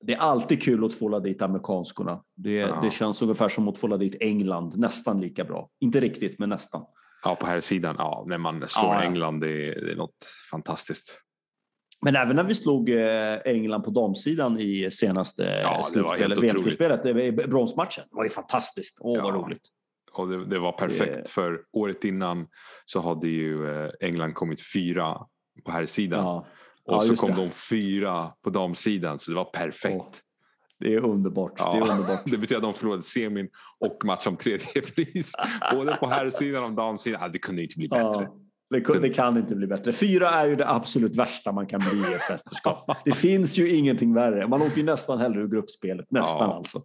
[0.00, 2.22] Det är alltid kul att tvåla dit amerikanskorna.
[2.36, 2.78] Det, Ja.
[2.82, 5.68] det känns ungefär som att tvåla dit England, nästan lika bra.
[5.80, 6.84] Inte riktigt, men nästan.
[7.24, 7.96] Ja, på här sidan.
[7.98, 9.02] Ja, när man slår Ja, ja.
[9.02, 11.22] England, det är, det är något fantastiskt.
[12.04, 16.38] Men även när vi slog eh, England på damsidan i senaste var helt slutspelet.
[16.42, 18.04] VM-slutspelet, var- bronsmatchen.
[18.10, 18.98] Det var ju fantastiskt.
[19.00, 19.38] Åh, vad Ja.
[19.38, 19.68] roligt.
[20.12, 22.46] Och det, det var perfekt Det- för året innan
[22.86, 25.18] så hade ju eh, England kommit fyra
[25.64, 26.46] på här sidan Ja.
[26.86, 27.36] Och Ja, så kom det.
[27.36, 29.94] de fyra på damsidan så det var perfekt.
[29.96, 30.06] Åh,
[30.78, 31.52] Det är underbart.
[31.56, 32.20] Ja, Det är underbart.
[32.24, 35.32] det betyder att de förlorade semin och match om tredje pris.
[35.72, 37.20] Både på här sidan och damsidan.
[37.22, 38.28] Ja, det kunde inte bli bättre.
[38.70, 39.92] Det, kun- det kan inte bli bättre.
[39.92, 42.90] Fyra är ju det absolut värsta man kan bli i ett mästerskap.
[43.04, 44.48] Det finns ju ingenting värre.
[44.48, 46.10] Man åker ju nästan hellre ur gruppspelet.
[46.10, 46.78] Nästan alltså.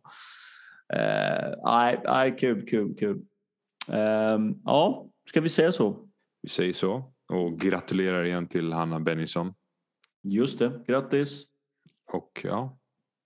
[0.93, 3.21] Eh, Nej, nej, kul, kul, kul.
[3.91, 6.07] Ehm, ja, ska vi säga så?
[6.41, 7.13] Vi säger så.
[7.33, 9.53] Och gratulerar igen till Hanna Bennison.
[10.23, 11.45] Just det, grattis.
[12.13, 12.79] Och ja,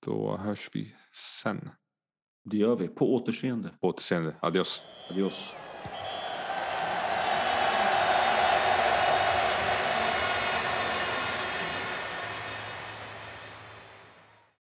[0.06, 0.96] då hörs vi
[1.44, 1.70] sen.
[2.44, 2.88] Det gör vi.
[2.88, 3.70] På återseende.
[3.82, 4.36] På återseende.
[4.42, 4.82] Adios.
[5.10, 5.56] Adios.